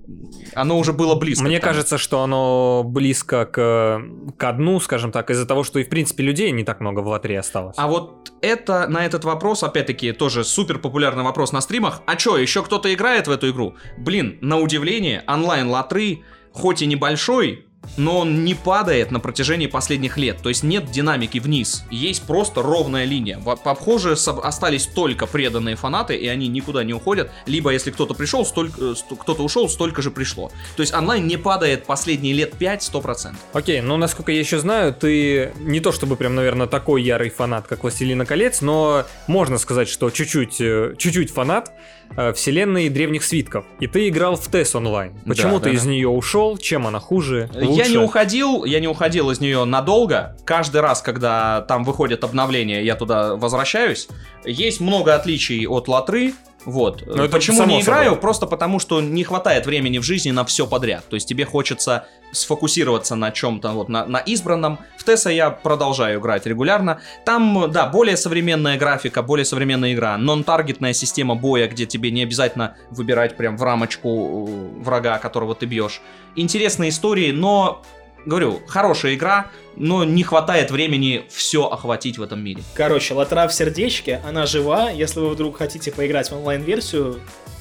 [0.55, 1.45] оно уже было близко.
[1.45, 4.03] Мне кажется, что оно близко к,
[4.37, 7.07] к дну, скажем так, из-за того, что и в принципе людей не так много в
[7.07, 7.75] латре осталось.
[7.79, 12.03] А вот это, на этот вопрос, опять-таки, тоже супер популярный вопрос на стримах.
[12.07, 13.75] А чё, еще кто-то играет в эту игру?
[13.99, 16.21] Блин, на удивление, онлайн латры,
[16.53, 17.66] хоть и небольшой,
[17.97, 20.39] но он не падает на протяжении последних лет.
[20.43, 21.85] То есть нет динамики вниз.
[21.91, 23.39] Есть просто ровная линия.
[23.39, 27.31] Похоже, остались только преданные фанаты, и они никуда не уходят.
[27.47, 30.51] Либо если кто-то пришел, столько, э, кто-то ушел, столько же пришло.
[30.77, 33.35] То есть онлайн не падает последние лет 5 100%.
[33.53, 37.67] Окей, ну насколько я еще знаю, ты не то чтобы прям, наверное, такой ярый фанат,
[37.67, 41.73] как Властелина колец, но можно сказать, что чуть-чуть, э, чуть-чуть фанат
[42.17, 43.65] э, вселенной древних свитков.
[43.81, 45.13] И ты играл в TES онлайн.
[45.27, 46.57] Почему Да, ты да, из нее ушел?
[46.59, 47.51] Чем она хуже?
[47.55, 47.91] Я лучше?
[47.93, 50.37] не уходил, я не уходил из нее надолго.
[50.45, 54.09] Каждый раз, когда там выходят обновления, я туда возвращаюсь.
[54.45, 56.35] Есть много отличий от Латры.
[56.67, 57.03] Вот.
[57.03, 58.07] Это Почему не играю?
[58.07, 58.21] собой.
[58.21, 61.05] Просто потому, что не хватает времени в жизни на все подряд.
[61.09, 64.81] То есть тебе хочется сфокусироваться на чем-то, вот на, на избранном.
[64.99, 67.01] В Тесса я продолжаю играть регулярно.
[67.25, 70.19] Там, да, более современная графика, более современная игра.
[70.19, 75.67] Нон-таргетная система боя, где тебе не обязательно выбирать прям в рамочку э, врага, которого ты
[75.67, 76.03] бьешь.
[76.35, 77.83] Интересные истории, но
[78.27, 79.47] говорю, хорошая игра,
[79.77, 82.63] но не хватает времени все охватить в этом мире.
[82.75, 84.91] Короче, Латра в сердечке, она жива.
[84.91, 87.21] Если вы вдруг хотите поиграть в онлайн-версию,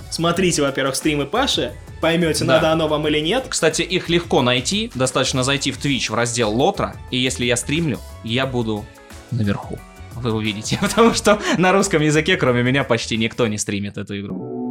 [0.10, 2.56] смотрите, во-первых, стримы Паши, поймете, Да.
[2.56, 3.46] надо оно вам или нет.
[3.50, 8.00] Кстати, их легко найти, достаточно зайти в Twitch в раздел Лотра, и если я стримлю,
[8.24, 8.86] я буду
[9.32, 9.80] наверху.
[10.16, 14.65] Вы увидите, потому что на русском языке, кроме меня, почти никто не стримит эту игру.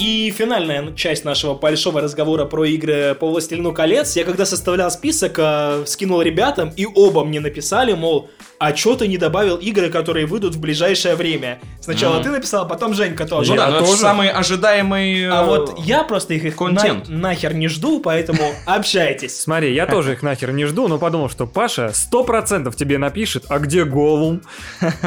[0.00, 4.16] И финальная часть нашего большого разговора про игры по Властелину колец.
[4.16, 9.08] Я когда составлял список, э, скинул ребятам, и оба мне написали, мол, а чё ты
[9.08, 11.60] не добавил игры, которые выйдут в ближайшее время?
[11.82, 12.22] Сначала Мгм.
[12.24, 13.50] ты написал, а потом Женька тоже.
[13.50, 13.96] Ну да, тоже.
[13.96, 15.26] самый ожидаемый...
[15.28, 17.08] А э, вот я просто их, их контент.
[17.08, 19.38] на- нахер не жду, поэтому общайтесь.
[19.40, 23.44] Смотри, я тоже их нахер не жду, но подумал, что Паша сто процентов тебе напишет,
[23.48, 24.40] а где Голум?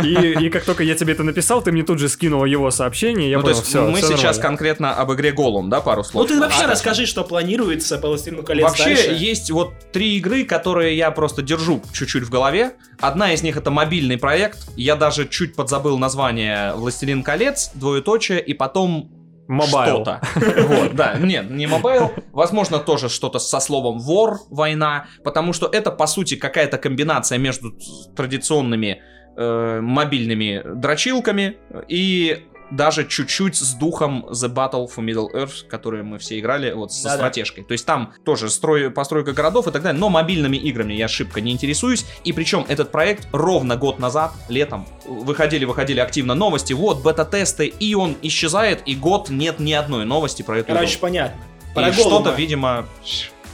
[0.04, 3.30] И, и как только я тебе это написал, ты мне тут же скинул его сообщение,
[3.32, 6.04] я ну, то понял, есть все, мы сейчас конкретно об игре Голлум, да, пару Ну
[6.04, 6.28] слов?
[6.28, 9.12] ты вообще А- расскажи, что планируется по Властелину колец Вообще дальше.
[9.14, 12.74] есть вот три игры, которые я просто держу чуть-чуть в голове.
[13.00, 14.68] Одна из них это мобильный проект.
[14.76, 19.10] Я даже чуть подзабыл название «Властелин колец», двоеточие, и потом
[19.48, 19.96] Mobile.
[20.04, 20.22] что-то.
[20.68, 22.14] Вот, да, нет, не mobile.
[22.32, 27.74] Возможно, тоже что-то со словом war, война, потому что это, по сути, какая-то комбинация между
[28.16, 29.02] традиционными
[29.36, 31.58] э, мобильными дрочилками
[31.88, 32.46] и
[32.76, 37.04] даже чуть-чуть с духом The Battle for Middle Earth, который мы все играли вот со
[37.04, 37.16] Да-да.
[37.18, 37.64] стратежкой.
[37.64, 41.42] То есть там тоже строй, постройка городов и так далее, но мобильными играми я шибко
[41.42, 42.06] не интересуюсь.
[42.24, 48.16] И причем этот проект ровно год назад, летом, выходили-выходили активно новости, вот бета-тесты, и он
[48.22, 51.02] исчезает, и год нет ни одной новости про эту Короче, игру.
[51.02, 51.42] понятно.
[51.72, 52.32] И Про что-то, Голума.
[52.36, 52.86] видимо,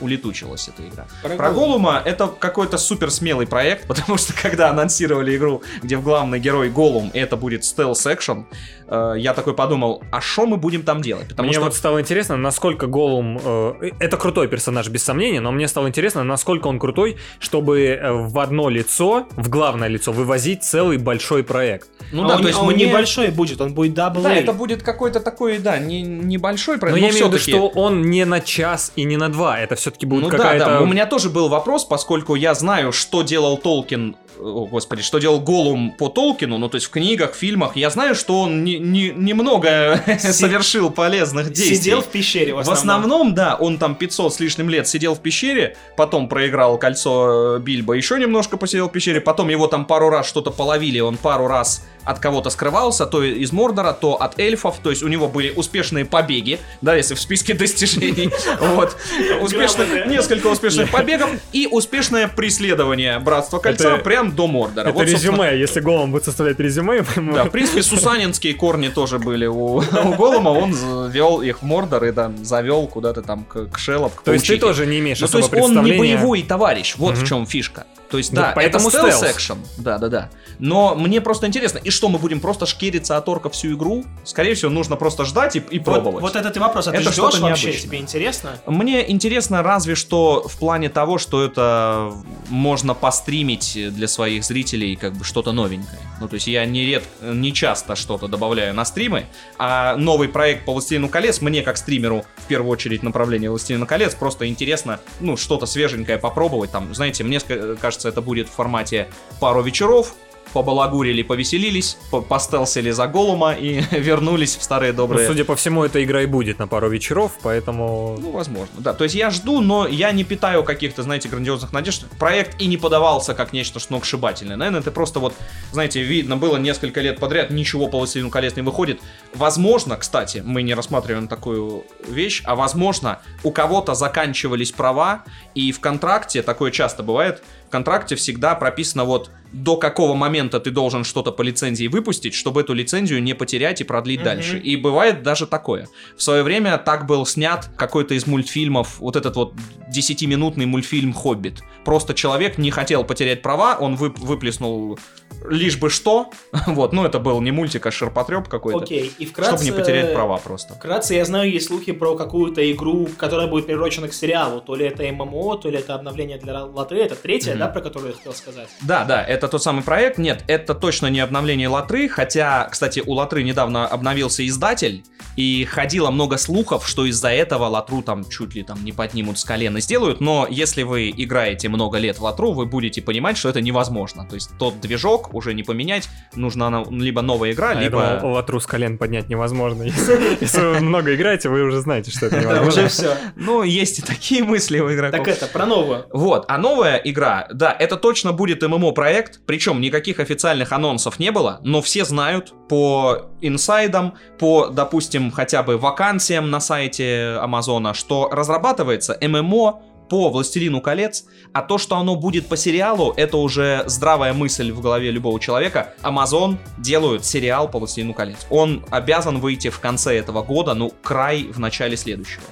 [0.02, 1.08] улетучилась эта игра.
[1.22, 1.60] Про Про Голума.
[1.94, 6.70] Голума это какой-то супер смелый проект, потому что когда анонсировали игру, где в главный герой
[6.70, 8.46] Голум, и это будет стелс-экшен,
[8.90, 11.30] э, я такой подумал, а что мы будем там делать?
[11.30, 13.40] Потому мне что вот стало интересно, насколько Голум...
[13.44, 18.12] э, это крутой персонаж, без сомнения, но мне стало интересно, насколько он крутой, чтобы э,
[18.12, 21.90] в одно лицо, в главное лицо, вывозить целый большой проект.
[22.12, 24.34] ну А да, он, то есть а он мне- небольшой будет, он будет double Да,
[24.34, 28.02] это будет какой-то такой, да, не, небольшой Но проект, я имею в виду, что он
[28.02, 30.66] не на час и не на два, это все-таки будет Ну да, какая-то...
[30.66, 35.20] да, у меня тоже был вопрос, поскольку я знаю, что делал Толкин, о, господи, что
[35.20, 38.80] делал Голум по Толкину, ну то есть в книгах, фильмах, я знаю, что он не-
[38.80, 41.76] не- немного совершил полезных действий.
[41.76, 42.80] Сидел в пещере в В основном.
[43.04, 47.60] основном, да, он там 500 с лишним лет сидел в пещере, потом проиграл кольцо э,
[47.60, 51.48] Бильбо, еще немножко посидел в пещере, потом его там пару раз что-то половили, он пару
[51.48, 55.53] раз от кого-то скрывался, то из Мордора, то от эльфов, то есть у него были
[55.55, 58.97] успешные побеги, да, если в списке достижений, вот,
[59.41, 64.89] успешных, несколько успешных побегов и успешное преследование Братства Кольца прям до Мордора.
[64.89, 69.82] Это резюме, если Голум будет составлять резюме, да, в принципе, сусанинские корни тоже были у,
[70.18, 73.80] Голума, он вел их в Мордор и там завел куда-то там к, к
[74.24, 77.45] То есть ты тоже не имеешь то есть он не боевой товарищ, вот в чем
[77.45, 77.86] фишка.
[78.10, 79.60] То есть, Ну, да, поэтому это стелс экшен.
[79.78, 80.30] Да, да, да.
[80.57, 84.03] Но мне просто интересно, и что мы будем просто шкериться от орка всю игру?
[84.24, 86.22] Скорее всего, нужно просто ждать и, и Вот, пробовать.
[86.24, 87.66] вот это ты вопрос, а ты Это ждешь что-то вообще?
[87.68, 87.88] необычное.
[87.89, 88.49] Тебе интересно?
[88.66, 92.12] Мне интересно разве что в плане того, что это
[92.49, 95.99] можно постримить для своих зрителей как бы что-то новенькое.
[96.20, 97.03] Ну, то есть я не, ред...
[97.22, 99.26] не часто что-то добавляю на стримы,
[99.57, 104.16] а новый проект по «Властелину колец» мне как стримеру в первую очередь направление «Властелина колец»
[104.16, 106.72] просто интересно, ну, что-то свеженькое попробовать.
[106.72, 109.08] Там, знаете, мне ска- кажется, это будет в формате
[109.39, 110.14] пару вечеров,
[110.54, 115.84] побалагурили, повеселились, по- постелсили за Голума и вернулись в старые Ну, добрые судя по всему,
[115.84, 118.18] эта игра и будет на пару вечеров, поэтому...
[118.20, 118.93] ну, возможно, да.
[118.93, 122.06] То есть я жду, но я не питаю каких-то, знаете, грандиозных надежд.
[122.18, 124.56] Проект и не подавался как нечто сногсшибательное.
[124.56, 125.34] Наверное, это просто вот,
[125.72, 129.00] знаете, видно было несколько лет подряд, ничего по «Властелину колец» не выходит.
[129.36, 135.24] Возможно, кстати, мы не рассматриваем такую вещь, а возможно, у кого-то заканчивались права,
[135.54, 140.72] и в контракте, такое часто бывает, в контракте всегда прописано вот до какого момента ты
[140.72, 144.26] должен что-то по лицензии выпустить, чтобы эту лицензию не потерять и продлить Мгм.
[144.26, 144.58] дальше.
[144.58, 145.88] И бывает даже такое.
[146.18, 149.54] В свое время так был снят какой-то из мультфильмов, вот этот вот
[149.96, 151.62] 10-минутный мультфильм «Хоббит».
[151.86, 155.00] Просто человек не хотел потерять права, он вып- выплеснул
[155.48, 156.30] лишь бы что.
[156.68, 158.84] Вот, ну это был не мультик, а ширпотреб какой-то.
[158.84, 159.52] Окей, и вкратце...
[159.56, 160.74] Чтобы не потерять права просто.
[160.76, 164.62] Вкратце, я знаю, есть слухи про какую-то игру, которая будет приурочена к сериалу.
[164.62, 167.06] То ли это ММО, то ли это обновление для лотереи.
[167.06, 167.59] Это третья, Мгм.
[167.60, 168.70] Да, про которую я хотел сказать?
[168.82, 170.18] Да, да, это тот самый проект.
[170.18, 175.03] Нет, это точно не обновление Латры, хотя, кстати, у Латры недавно обновился издатель,
[175.36, 179.44] и ходило много слухов, что из-за этого Латру там чуть ли там не поднимут с
[179.44, 183.50] колен и сделают, но если вы играете много лет в Латру, вы будете понимать, что
[183.50, 184.26] это невозможно.
[184.28, 188.18] То есть тот движок уже не поменять, нужна либо новая игра, А я либо...
[188.22, 189.84] думал, латру с колен поднять невозможно.
[190.42, 192.68] Если вы много играете, вы уже знаете, что это невозможно.
[192.82, 193.18] уже все.
[193.36, 195.20] Ну, есть и такие мысли у игроков.
[195.26, 196.06] Так это, про новую.
[196.12, 201.60] Вот, а новая игра, да, это точно будет ММО-проект, причем никаких официальных анонсов не было,
[201.64, 209.18] но все знают по инсайдам, по, допустим, хотя бы вакансиям на сайте Амазона, что разрабатывается
[209.22, 214.72] ММО по «Властелину колец», а то, что оно будет по сериалу, это уже здравая мысль
[214.72, 215.94] в голове любого человека.
[216.02, 218.48] Амазон делают сериал по «Властелину колец».
[218.50, 222.44] Он обязан выйти в конце этого года, ну, край в начале следующего.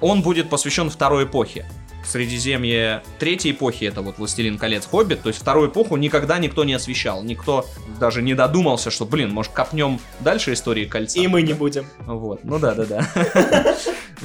[0.00, 1.66] Он будет посвящен второй эпохе.
[2.06, 6.74] Средиземье третьей эпохи, это вот «Властелин колец», «Хоббит», то есть вторую эпоху никогда никто не
[6.74, 7.66] освещал, никто
[7.98, 11.18] даже не додумался, что, блин, может, копнем дальше истории кольца.
[11.18, 11.86] И мы не будем.
[12.00, 13.76] Вот, ну да, да, да.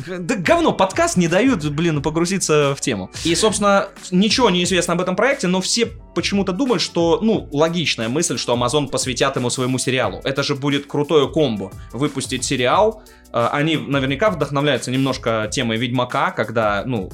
[0.07, 3.09] Да говно, подкаст не дают, блин, погрузиться в тему.
[3.25, 8.09] И, собственно, ничего не известно об этом проекте, но все почему-то думают, что, ну, логичная
[8.09, 10.21] мысль, что Amazon посвятят ему своему сериалу.
[10.23, 11.71] Это же будет крутое комбо.
[11.91, 17.09] Выпустить сериал, они наверняка вдохновляются немножко темой Ведьмака, когда, ну,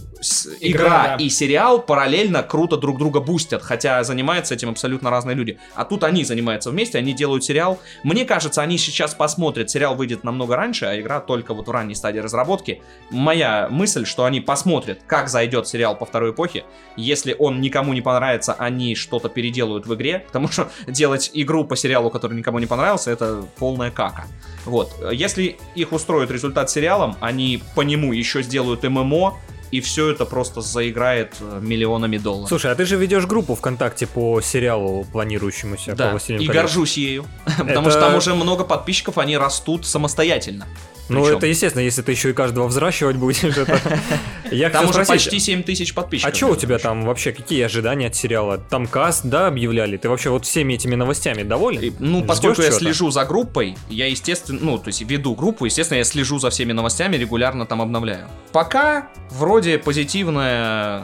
[0.60, 1.16] игра, Игра, да.
[1.20, 5.60] и сериал параллельно круто друг друга бустят, хотя занимаются этим абсолютно разные люди.
[5.74, 7.80] А тут они занимаются вместе, они делают сериал.
[8.04, 11.96] Мне кажется, они сейчас посмотрят, сериал выйдет намного раньше, а игра только вот в ранней
[11.96, 12.82] стадии разработки.
[13.10, 16.64] Моя мысль, что они посмотрят, как зайдет сериал по второй эпохе.
[16.96, 21.76] Если он никому не понравится, они что-то переделают в игре, потому что делать игру по
[21.76, 24.26] сериалу, который никому не понравился, это полная кака.
[24.66, 24.94] Вот.
[25.12, 29.38] Если их устроит результат сериалом, они по нему еще сделают ММО,
[29.72, 32.48] и все это просто заиграет э, миллионами долларов.
[32.48, 36.62] Слушай, а ты же ведешь группу ВКонтакте по сериалу, планирующемуся по да, «Властелину и колец».
[36.62, 37.26] горжусь ею.
[37.58, 40.68] Потому что там уже много подписчиков, они растут самостоятельно.
[41.08, 41.38] Ну, Причем.
[41.38, 43.44] это естественно, если ты еще и каждого взращивать будешь.
[43.44, 43.80] это-
[44.52, 46.36] Я Там уже спросить, почти 7 тысяч А подписчиков.
[46.36, 48.58] что у тебя там вообще, какие ожидания от сериала?
[48.58, 49.98] Там каст, да, объявляли?
[49.98, 51.82] Ты вообще вот всеми этими новостями доволен?
[51.82, 55.66] И, Ну, Ждёшь поскольку я слежу за группой, я, естественно, ну, то есть веду группу,
[55.66, 58.28] естественно, я слежу за всеми новостями, регулярно там обновляю.
[58.52, 61.04] Пока вроде позитивная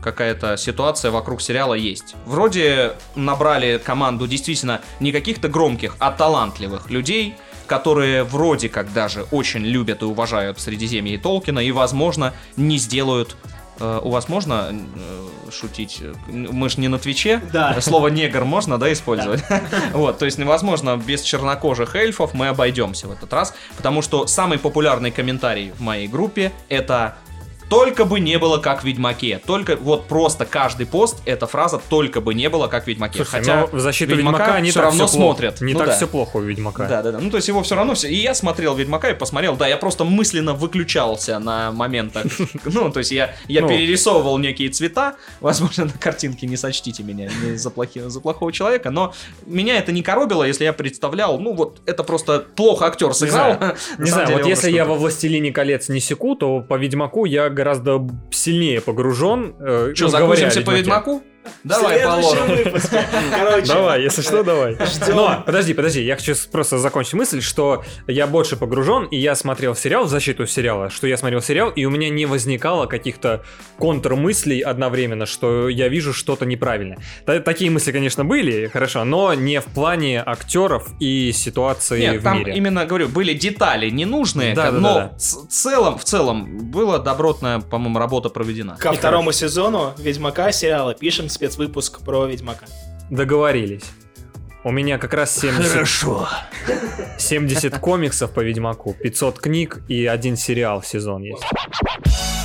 [0.00, 2.14] какая-то ситуация вокруг сериала есть.
[2.24, 7.34] Вроде набрали команду действительно не каких-то громких, а талантливых людей,
[7.70, 13.36] которые вроде как даже очень любят и уважают Средиземье и Толкина, и, возможно, не сделают...
[13.78, 16.02] э, У вас можно э, шутить?
[16.26, 17.40] Мы же не на Твиче.
[17.52, 17.80] Да.
[17.80, 19.44] Слово негр можно, да, использовать?
[19.92, 24.58] Вот, то есть, невозможно, без чернокожих эльфов мы обойдемся в этот раз, потому что самый
[24.58, 27.14] популярный комментарий в моей группе это
[27.70, 29.40] только бы не было как в Ведьмаке.
[29.46, 33.16] Только вот просто каждый пост это фраза только бы не было как в Ведьмаке.
[33.24, 35.12] Слушай, Хотя но в защиту Ведьмака Ведьмака не так равно плохо.
[35.14, 35.60] смотрят.
[35.60, 35.96] Не Ну так да.
[35.96, 36.86] все плохо у Ведьмака.
[36.86, 37.18] Да, да, да.
[37.20, 38.08] Ну, то есть его все равно все.
[38.08, 39.56] И я смотрел Ведьмака и посмотрел.
[39.56, 42.26] Да, я просто мысленно выключался на моментах.
[42.64, 43.68] Ну, то есть я, я Ну.
[43.68, 45.14] перерисовывал некие цвета.
[45.40, 48.90] Возможно, на картинке не сочтите меня не за, плохи- за плохого человека.
[48.90, 49.14] Но
[49.46, 53.56] меня это не коробило, если я представлял, ну, вот это просто плохо актер сыграл.
[53.56, 53.76] знаю.
[53.98, 58.06] Не знаю, вот если я во «Властелине колец» не секу, то по Ведьмаку я гораздо
[58.30, 59.54] сильнее погружен.
[59.60, 60.70] э, Что, ну, закусимся по.
[60.70, 61.22] Ведьмаку?
[61.64, 62.00] Давай.
[63.30, 64.74] Короче, Давай, если что, давай.
[64.86, 65.16] Ждем.
[65.16, 69.34] Но, подожди, подожди, я хочу с- просто закончить мысль, что я больше погружен, и я
[69.34, 73.42] смотрел сериал в защиту сериала, что я смотрел сериал, и у меня не возникало каких-то
[73.78, 76.96] контрмыслей одновременно, что я вижу что-то неправильно.
[77.26, 82.24] Та- такие мысли, конечно, были, хорошо, но не в плане актеров и ситуации Нет, в
[82.24, 82.54] там мире.
[82.56, 85.16] именно, говорю, были детали ненужные, Да, да, но да, да.
[85.16, 88.76] в целом, в целом, была добротная, по-моему, работа проведена.
[88.78, 92.66] Ко второму сезону Ведьмака сериала пишем спецвыпуск про Ведьмака.
[93.08, 93.84] Договорились.
[94.62, 96.28] У меня как раз 70, Хорошо.
[97.16, 101.42] 70 комиксов по Ведьмаку, 500 книг и один сериал сезон есть.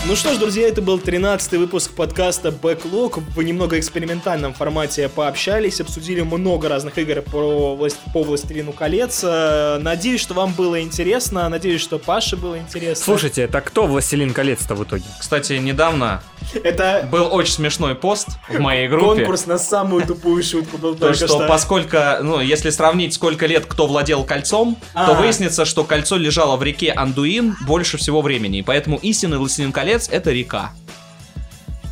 [0.07, 3.21] Ну что ж, друзья, это был 13 выпуск подкаста Backlog.
[3.35, 9.21] В немного экспериментальном формате пообщались, обсудили много разных игр про власть- по Властелину колец.
[9.23, 13.03] Э, Надеюсь, что вам было интересно, надеюсь, что Паше было интересно.
[13.03, 15.03] Слушайте, так кто Властелин колец-то в итоге?
[15.19, 16.21] Кстати, недавно
[16.53, 19.05] это был очень смешной пост в моей группе.
[19.21, 21.47] конкурс на самую тупую шутку был То, только что, что.
[21.47, 25.07] поскольку, ну, если сравнить, сколько лет кто владел кольцом, А.
[25.07, 28.59] то выяснится, что кольцо лежало в реке Андуин больше всего времени.
[28.59, 30.71] И поэтому истинный Властелин колец— это река.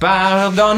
[0.04, 0.76] D'un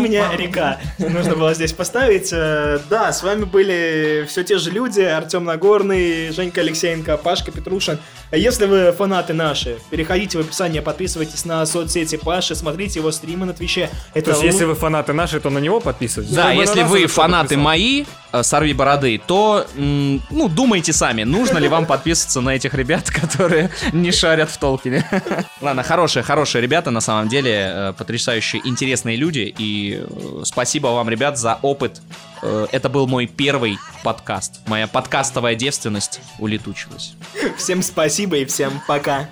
[0.00, 0.78] меня, река.
[0.98, 2.30] Нужно было здесь поставить.
[2.32, 5.02] Э, Да, с вами были все те же люди.
[5.02, 7.98] Артем Нагорный, Женька Алексеенко, Пашка Петрушин.
[8.34, 13.46] А Если вы фанаты наши, переходите в описание, подписывайтесь на соцсети Паши, смотрите его стримы
[13.46, 13.90] на Твиче.
[14.12, 16.34] Это То есть, лу- если вы фанаты наши, то на него подписывайтесь.
[16.34, 21.86] Да, если вы фанаты мои, э, сорви бороды, то, ну, думайте сами, нужно ли вам
[21.86, 25.08] подписываться на этих ребят, которые не шарят в Толкине.
[25.60, 31.08] Ладно, хорошие, хорошие ребята, на самом деле, э, потрясающие, интересные люди, и э, спасибо вам,
[31.08, 32.00] ребят, за опыт.
[32.44, 34.60] Э, Это был мой первый подкаст.
[34.66, 37.14] Моя подкастовая девственность улетучилась.
[37.56, 39.30] Всем спасибо и всем пока.